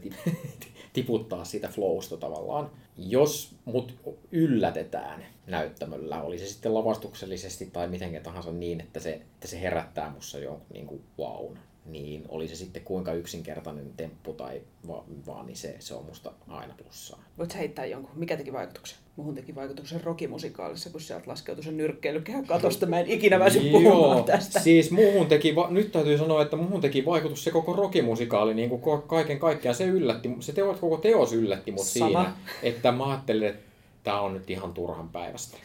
[0.93, 2.71] tiputtaa siitä flowsta tavallaan.
[2.97, 3.95] Jos mut
[4.33, 10.11] yllätetään näyttämöllä, oli se sitten lavastuksellisesti tai miten tahansa niin, että se, että se herättää
[10.11, 15.47] mussa jonkun niin kuin wow, niin oli se sitten kuinka yksinkertainen temppu tai va- vaan,
[15.47, 17.25] niin se, se on musta aina plussaa.
[17.39, 18.99] Voit heittää jonkun, mikä teki vaikutuksen?
[19.17, 22.87] Muhun teki vaikutuksen rokimusikaalissa, kun sieltä laskeutui se nyrkkeilykehä katosta.
[22.87, 24.61] Mä en ikinä väsy puhumaan tästä.
[24.61, 28.71] Siis muhun teki, va- nyt täytyy sanoa, että muhun teki vaikutus se koko rokimusikaali, niin
[28.71, 32.07] kuin kaiken kaikkiaan se yllätti, se teo, koko teos yllätti mut Sama.
[32.07, 32.33] siinä,
[32.63, 33.63] että mä ajattelin, että
[34.05, 35.57] tämä on nyt ihan turhan päivästä.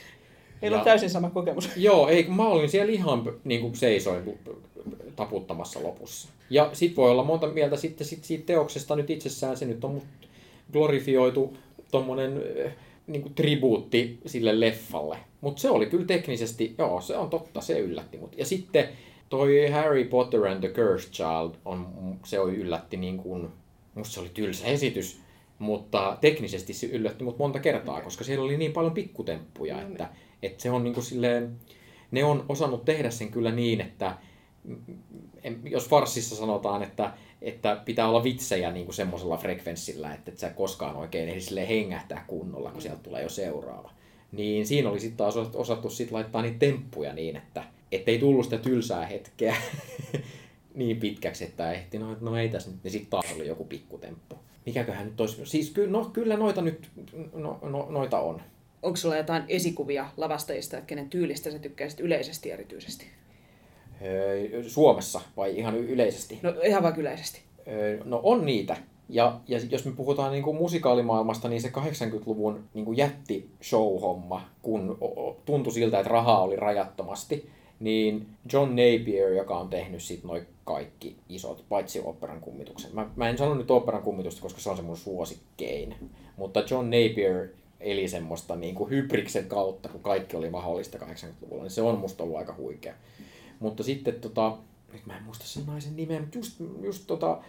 [0.61, 1.69] Meillä on täysin sama kokemus.
[1.77, 4.39] Joo, ei, mä olin siellä ihan niin kuin seisoin
[5.15, 6.29] taputtamassa lopussa.
[6.49, 10.01] Ja sit voi olla monta mieltä sitten sit siitä teoksesta nyt itsessään, se nyt on
[10.73, 11.57] glorifioitu
[11.91, 12.73] tommonen eh,
[13.07, 15.17] niin kuin tribuutti sille leffalle.
[15.41, 18.37] Mutta se oli kyllä teknisesti, joo, se on totta, se yllätti mut.
[18.37, 18.89] Ja sitten
[19.29, 21.87] toi Harry Potter and the Cursed Child, on,
[22.25, 23.47] se oli yllätti niin kuin,
[23.95, 25.21] musta se oli tylsä esitys,
[25.59, 30.09] mutta teknisesti se yllätti mut monta kertaa, koska siellä oli niin paljon pikkutemppuja, että,
[30.43, 31.55] että se on niin kuin silleen,
[32.11, 34.17] ne on osannut tehdä sen kyllä niin, että
[35.63, 40.49] jos farssissa sanotaan, että, että pitää olla vitsejä niin kuin semmoisella frekvenssillä, että et sä
[40.49, 43.91] koskaan oikein ehdi sille hengähtää kunnolla, kun sieltä tulee jo seuraava.
[44.31, 48.57] Niin siinä oli sitten taas osattu sit laittaa niitä temppuja niin, että ei tullut sitä
[48.57, 49.55] tylsää hetkeä
[50.75, 54.35] niin pitkäksi, että ehti, no, no ei tässä nyt, niin sitten taas oli joku pikkutemppu.
[54.65, 56.89] Mikäköhän nyt olisi, siis ky, no, kyllä noita nyt,
[57.33, 58.41] no, no, noita on.
[58.81, 63.05] Onko sulla jotain esikuvia lavastajista, kenen tyylistä sä tykkäisit yleisesti erityisesti?
[64.67, 66.39] Suomessa vai ihan yleisesti?
[66.41, 67.41] No ihan vaikka yleisesti.
[68.03, 68.77] No on niitä.
[69.09, 74.41] Ja, ja jos me puhutaan niin kuin musikaalimaailmasta, niin se 80-luvun niin kuin jätti show-homma,
[74.61, 74.97] kun
[75.45, 81.15] tuntui siltä, että rahaa oli rajattomasti, niin John Napier, joka on tehnyt sit noin kaikki
[81.29, 82.91] isot, paitsi operan kummituksen.
[82.93, 85.95] Mä, mä en sano nyt operan kummitusta, koska se on se mun suosikkein.
[86.37, 87.47] Mutta John Napier
[87.79, 92.23] eli semmoista niin kuin hybriksen kautta, kun kaikki oli mahdollista 80-luvulla, niin se on musta
[92.23, 92.93] ollut aika huikea.
[93.59, 94.57] Mutta sitten, tota,
[94.93, 97.41] nyt mä en muista sen naisen nimeä, mutta just, just tota,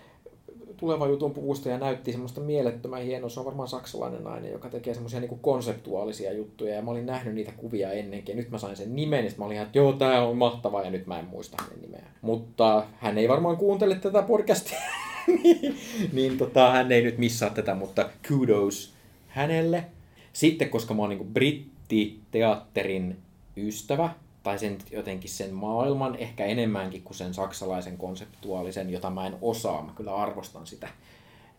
[0.77, 3.31] tuleva jutun puvusta ja näytti semmoista mielettömän hienoa.
[3.31, 6.75] Se on varmaan saksalainen nainen, joka tekee semmoisia niin konseptuaalisia juttuja.
[6.75, 8.37] Ja mä olin nähnyt niitä kuvia ennenkin.
[8.37, 11.07] Nyt mä sain sen nimen, ja mä olin että joo, tää on mahtavaa, ja nyt
[11.07, 12.07] mä en muista hänen nimeä.
[12.23, 14.79] Mutta hän ei varmaan kuuntele tätä podcastia.
[15.43, 15.77] niin,
[16.13, 18.95] niin tota, hän ei nyt missaa tätä, mutta kudos
[19.29, 19.85] hänelle.
[20.33, 23.17] Sitten, koska mä oon niin brittiteatterin
[23.57, 24.11] ystävä,
[24.49, 29.83] tai sen jotenkin sen maailman ehkä enemmänkin kuin sen saksalaisen konseptuaalisen, jota mä en osaa,
[29.83, 30.89] mä kyllä arvostan sitä,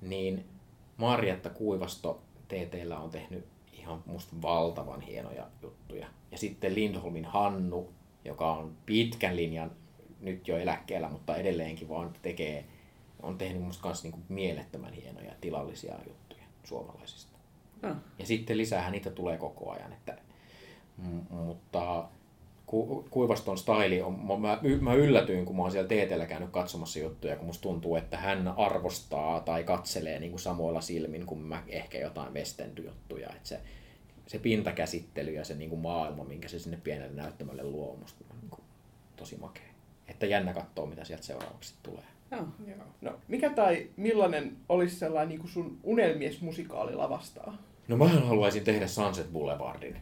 [0.02, 0.46] niin
[0.98, 6.08] Marjatta Kuivasto TTllä on tehnyt ihan musta valtavan hienoja juttuja.
[6.32, 7.94] Ja sitten Lindholmin Hannu,
[8.26, 9.72] joka on pitkän linjan
[10.22, 12.66] nyt jo eläkkeellä, mutta edelleenkin vaan tekee,
[13.22, 17.38] on tehnyt musta kanssa niinku mielettömän hienoja tilallisia juttuja suomalaisista.
[17.82, 17.96] No.
[18.20, 20.18] Ja sitten lisäähän niitä tulee koko ajan, että,
[20.98, 22.10] m- mutta
[22.70, 27.36] ku, kuivaston staili on, mä, mä yllätyin, kun mä oon siellä teetellä käynyt katsomassa juttuja,
[27.36, 31.98] kun musta tuntuu, että hän arvostaa tai katselee niin kuin samoilla silmin kuin mä ehkä
[31.98, 32.38] jotain.
[32.38, 33.60] Että se,
[34.28, 38.24] se pintakäsittely ja se niin kuin maailma, minkä se sinne pienelle näyttämölle luo, on musta
[38.42, 38.62] niin kuin
[39.16, 39.70] tosi makea.
[40.08, 42.06] Että jännä katsoa, mitä sieltä seuraavaksi tulee.
[42.32, 42.48] Joo.
[42.68, 42.86] Joo.
[43.02, 47.58] No, mikä tai millainen olisi sellainen niin kuin sun unelmies musikaali lavastaa?
[47.88, 49.98] No mä haluaisin tehdä Sunset Boulevardin.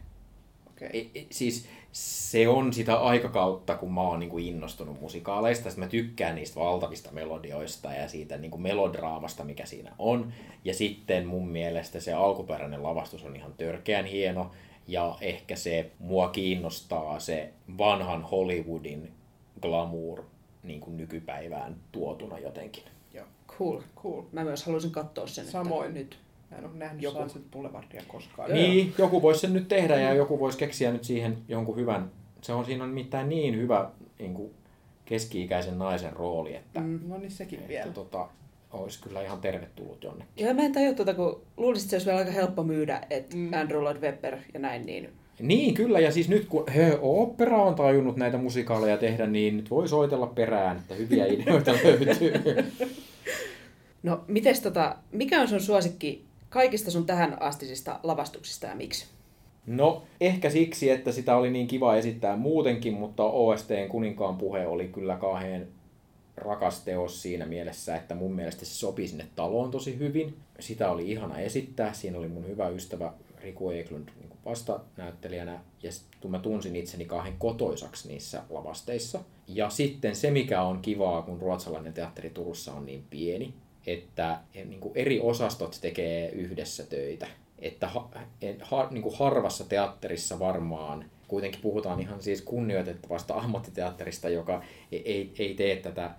[0.70, 0.88] Okay.
[0.92, 5.70] E, e, siis se on sitä aikakautta, kun mä oon niin kuin innostunut musikaaleista.
[5.70, 10.32] Sitten mä tykkään niistä valtavista melodioista ja siitä niin kuin melodraamasta, mikä siinä on.
[10.64, 14.50] Ja sitten mun mielestä se alkuperäinen lavastus on ihan törkeän hieno.
[14.88, 19.12] Ja ehkä se mua kiinnostaa se vanhan Hollywoodin
[19.62, 20.22] glamour
[20.62, 22.82] niin kuin nykypäivään tuotuna jotenkin.
[23.14, 23.26] Joo.
[23.58, 24.22] Cool, cool.
[24.32, 25.46] Mä myös haluaisin katsoa sen.
[25.46, 25.86] Samoin.
[25.86, 26.18] Että nyt
[26.50, 27.18] Mä en ole nähnyt joku...
[27.18, 28.52] Sunset Boulevardia koskaan.
[28.52, 32.10] Niin, joku voisi sen nyt tehdä ja joku voisi keksiä nyt siihen jonkun hyvän...
[32.42, 34.50] Se on, siinä on nimittäin niin hyvä niin kuin
[35.04, 36.80] keski-ikäisen naisen rooli, että...
[36.80, 37.92] Mm, no niin, sekin että, vielä.
[37.92, 38.28] Tota,
[38.70, 40.46] olisi kyllä ihan tervetullut jonnekin.
[40.46, 43.36] Ja mä en tajua tuota, kun luulisin, että se olisi vielä aika helppo myydä, että
[43.36, 43.52] mm.
[43.52, 45.08] Andrew Lloyd Webber ja näin, niin...
[45.40, 49.70] Niin, kyllä, ja siis nyt kun he, opera on tajunnut näitä musikaaleja tehdä, niin nyt
[49.70, 52.32] voi soitella perään, että hyviä ideoita löytyy.
[54.02, 59.06] No, mites tota, mikä on sun suosikki kaikista sun tähän astisista lavastuksista ja miksi?
[59.66, 64.88] No, ehkä siksi, että sitä oli niin kiva esittää muutenkin, mutta OSTn kuninkaan puhe oli
[64.88, 65.68] kyllä kahden
[66.36, 70.36] rakas teos siinä mielessä, että mun mielestä se sopi sinne taloon tosi hyvin.
[70.60, 71.92] Sitä oli ihana esittää.
[71.92, 75.90] Siinä oli mun hyvä ystävä Riku Eklund niin vastanäyttelijänä ja
[76.20, 79.20] kun mä tunsin itseni kahden kotoisaksi niissä lavasteissa.
[79.48, 83.54] Ja sitten se, mikä on kivaa, kun ruotsalainen teatteri Turussa on niin pieni,
[83.92, 87.26] että niin kuin eri osastot tekee yhdessä töitä.
[87.58, 88.10] Että ha,
[88.60, 94.62] ha, niin kuin harvassa teatterissa varmaan kuitenkin puhutaan ihan siis kunnioitettavasta ammattiteatterista, joka
[94.92, 96.10] ei, ei tee tätä,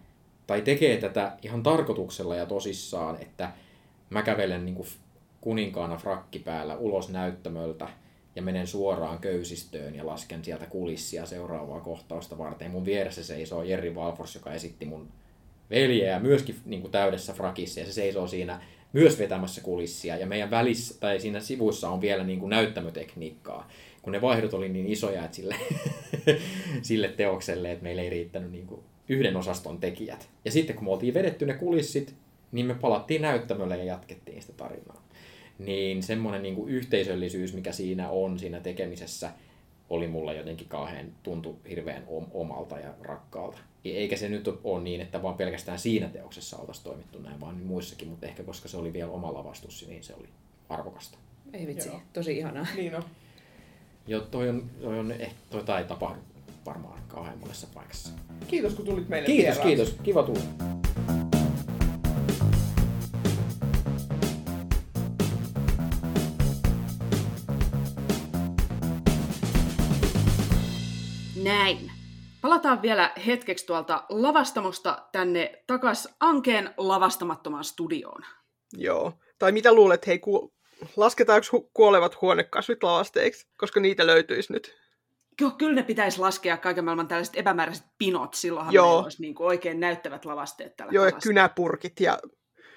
[0.48, 3.52] tai tekee tätä ihan tarkoituksella ja tosissaan, että
[4.10, 4.88] mä kävelen niin kuin
[5.42, 7.90] kuninkaana frakki päällä ulos näyttämöltä
[8.36, 12.72] ja menen suoraan köysistöön ja lasken sieltä kulissia seuraavaa kohtausta varten.
[12.72, 15.08] Mun vieressä seisoo Jerry Valfors, joka esitti mun
[15.70, 18.62] veljeä myöskin niin kuin täydessä frakissa ja se seisoo siinä
[18.94, 23.70] myös vetämässä kulissia ja meidän välissä tai siinä sivuissa on vielä niin kuin näyttämötekniikkaa,
[24.02, 25.56] kun ne vaihdot oli niin isoja että sille,
[26.82, 30.30] sille teokselle, että meillä ei riittänyt niin kuin yhden osaston tekijät.
[30.46, 32.16] Ja sitten kun me oltiin vedetty ne kulissit,
[32.52, 35.04] niin me palattiin näyttämölle ja jatkettiin sitä tarinaa.
[35.60, 39.30] Niin semmoinen niin kuin yhteisöllisyys, mikä siinä on siinä tekemisessä,
[39.90, 43.58] oli mulle jotenkin kauhean, tuntu hirveän omalta ja rakkaalta.
[43.86, 48.08] Eikä se nyt ole niin, että vaan pelkästään siinä teoksessa oltaisiin toimittu näin, vaan muissakin,
[48.08, 50.28] mutta ehkä koska se oli vielä oma lavastus, niin se oli
[50.70, 51.18] arvokasta.
[51.54, 52.02] Ei vitsi, Joo.
[52.14, 52.66] tosi ihanaa.
[52.76, 53.04] Niin on.
[54.08, 56.20] Joo, toi on, toi on eh, toi ei tapahdu
[56.66, 58.10] varmaan kauhean monessa paikassa.
[58.48, 59.68] Kiitos kun tulit meille Kiitos, vieraan.
[59.68, 59.96] kiitos.
[60.04, 60.40] Kiva tulla.
[71.50, 71.92] Näin.
[72.42, 78.22] Palataan vielä hetkeksi tuolta lavastamosta tänne takas Ankeen lavastamattomaan studioon.
[78.74, 79.14] Joo.
[79.40, 80.54] Tai mitä luulet, hei, ku...
[80.96, 84.76] lasketaanko hu- kuolevat huonekasvit lavasteiksi, koska niitä löytyisi nyt?
[85.42, 88.86] Joo, kyllä ne pitäisi laskea kaiken maailman tällaiset epämääräiset pinot, silloinhan joo.
[88.86, 92.20] meillä olisi niin kuin oikein näyttävät lavasteet tällä Joo, ja kynäpurkit ja...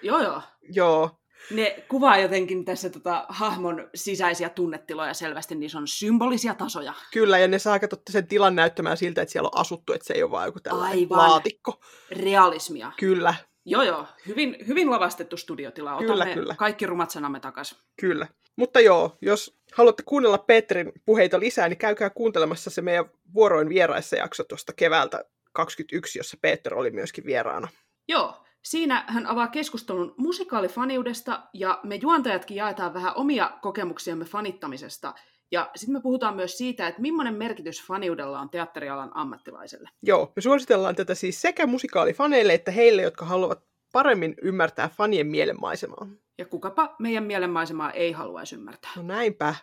[0.02, 0.42] Joo, joo.
[0.62, 6.94] Joo, ne kuvaa jotenkin tässä tota, hahmon sisäisiä tunnetiloja selvästi, niin se on symbolisia tasoja.
[7.12, 10.14] Kyllä, ja ne saa katsoa sen tilan näyttämään siltä, että siellä on asuttu, että se
[10.14, 11.18] ei ole vain joku tällainen Aivan.
[11.18, 11.80] laatikko.
[12.10, 12.92] Realismia.
[12.98, 13.34] Kyllä.
[13.64, 14.06] Joo, joo.
[14.26, 15.94] Hyvin, hyvin lavastettu studiotila.
[15.94, 16.54] Otamme kyllä, kyllä.
[16.58, 17.78] kaikki rumat sanamme takaisin.
[18.00, 18.26] Kyllä.
[18.56, 24.16] Mutta joo, jos haluatte kuunnella Petrin puheita lisää, niin käykää kuuntelemassa se meidän vuoroin vieraissa
[24.16, 27.68] jakso tuosta keväältä 21, jossa Peter oli myöskin vieraana.
[28.08, 35.14] Joo, Siinä hän avaa keskustelun musikaalifaniudesta ja me juontajatkin jaetaan vähän omia kokemuksiamme fanittamisesta.
[35.50, 39.88] Ja sitten me puhutaan myös siitä, että millainen merkitys faniudella on teatterialan ammattilaiselle.
[40.02, 46.06] Joo, me suositellaan tätä siis sekä musikaalifaneille että heille, jotka haluavat paremmin ymmärtää fanien mielenmaisemaa.
[46.38, 48.90] Ja kukapa meidän mielenmaisemaa ei haluaisi ymmärtää.
[48.96, 49.54] No näinpä.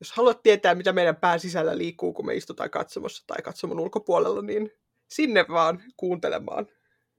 [0.00, 4.42] Jos haluat tietää, mitä meidän pään sisällä liikkuu, kun me istutaan katsomassa tai katsomon ulkopuolella,
[4.42, 4.70] niin
[5.08, 6.66] sinne vaan kuuntelemaan.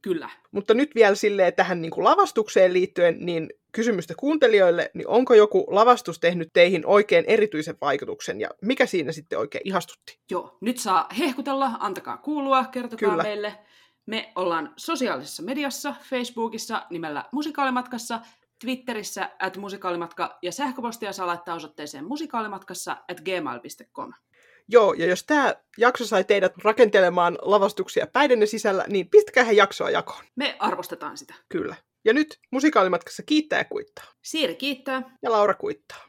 [0.07, 0.29] Kyllä.
[0.51, 5.65] Mutta nyt vielä silleen tähän niin kuin lavastukseen liittyen, niin kysymystä kuuntelijoille, niin onko joku
[5.69, 10.19] lavastus tehnyt teihin oikein erityisen vaikutuksen ja mikä siinä sitten oikein ihastutti?
[10.31, 13.23] Joo, nyt saa hehkutella, antakaa kuulua, kertokaa Kyllä.
[13.23, 13.59] meille.
[14.05, 18.19] Me ollaan sosiaalisessa mediassa, Facebookissa nimellä Musikaalimatkassa,
[18.61, 24.13] Twitterissä at musikaalimatka ja sähköpostia saa laittaa osoitteeseen musikaalimatkassa at gmail.com.
[24.67, 30.23] Joo, ja jos tämä jakso sai teidät rakentelemaan lavastuksia päidenne sisällä, niin pistäkää jaksoa jakoon.
[30.35, 31.33] Me arvostetaan sitä.
[31.49, 31.75] Kyllä.
[32.05, 34.05] Ja nyt musikaalimatkassa kiittää ja kuittaa.
[34.21, 35.17] Siiri kiittää.
[35.23, 36.07] Ja Laura kuittaa.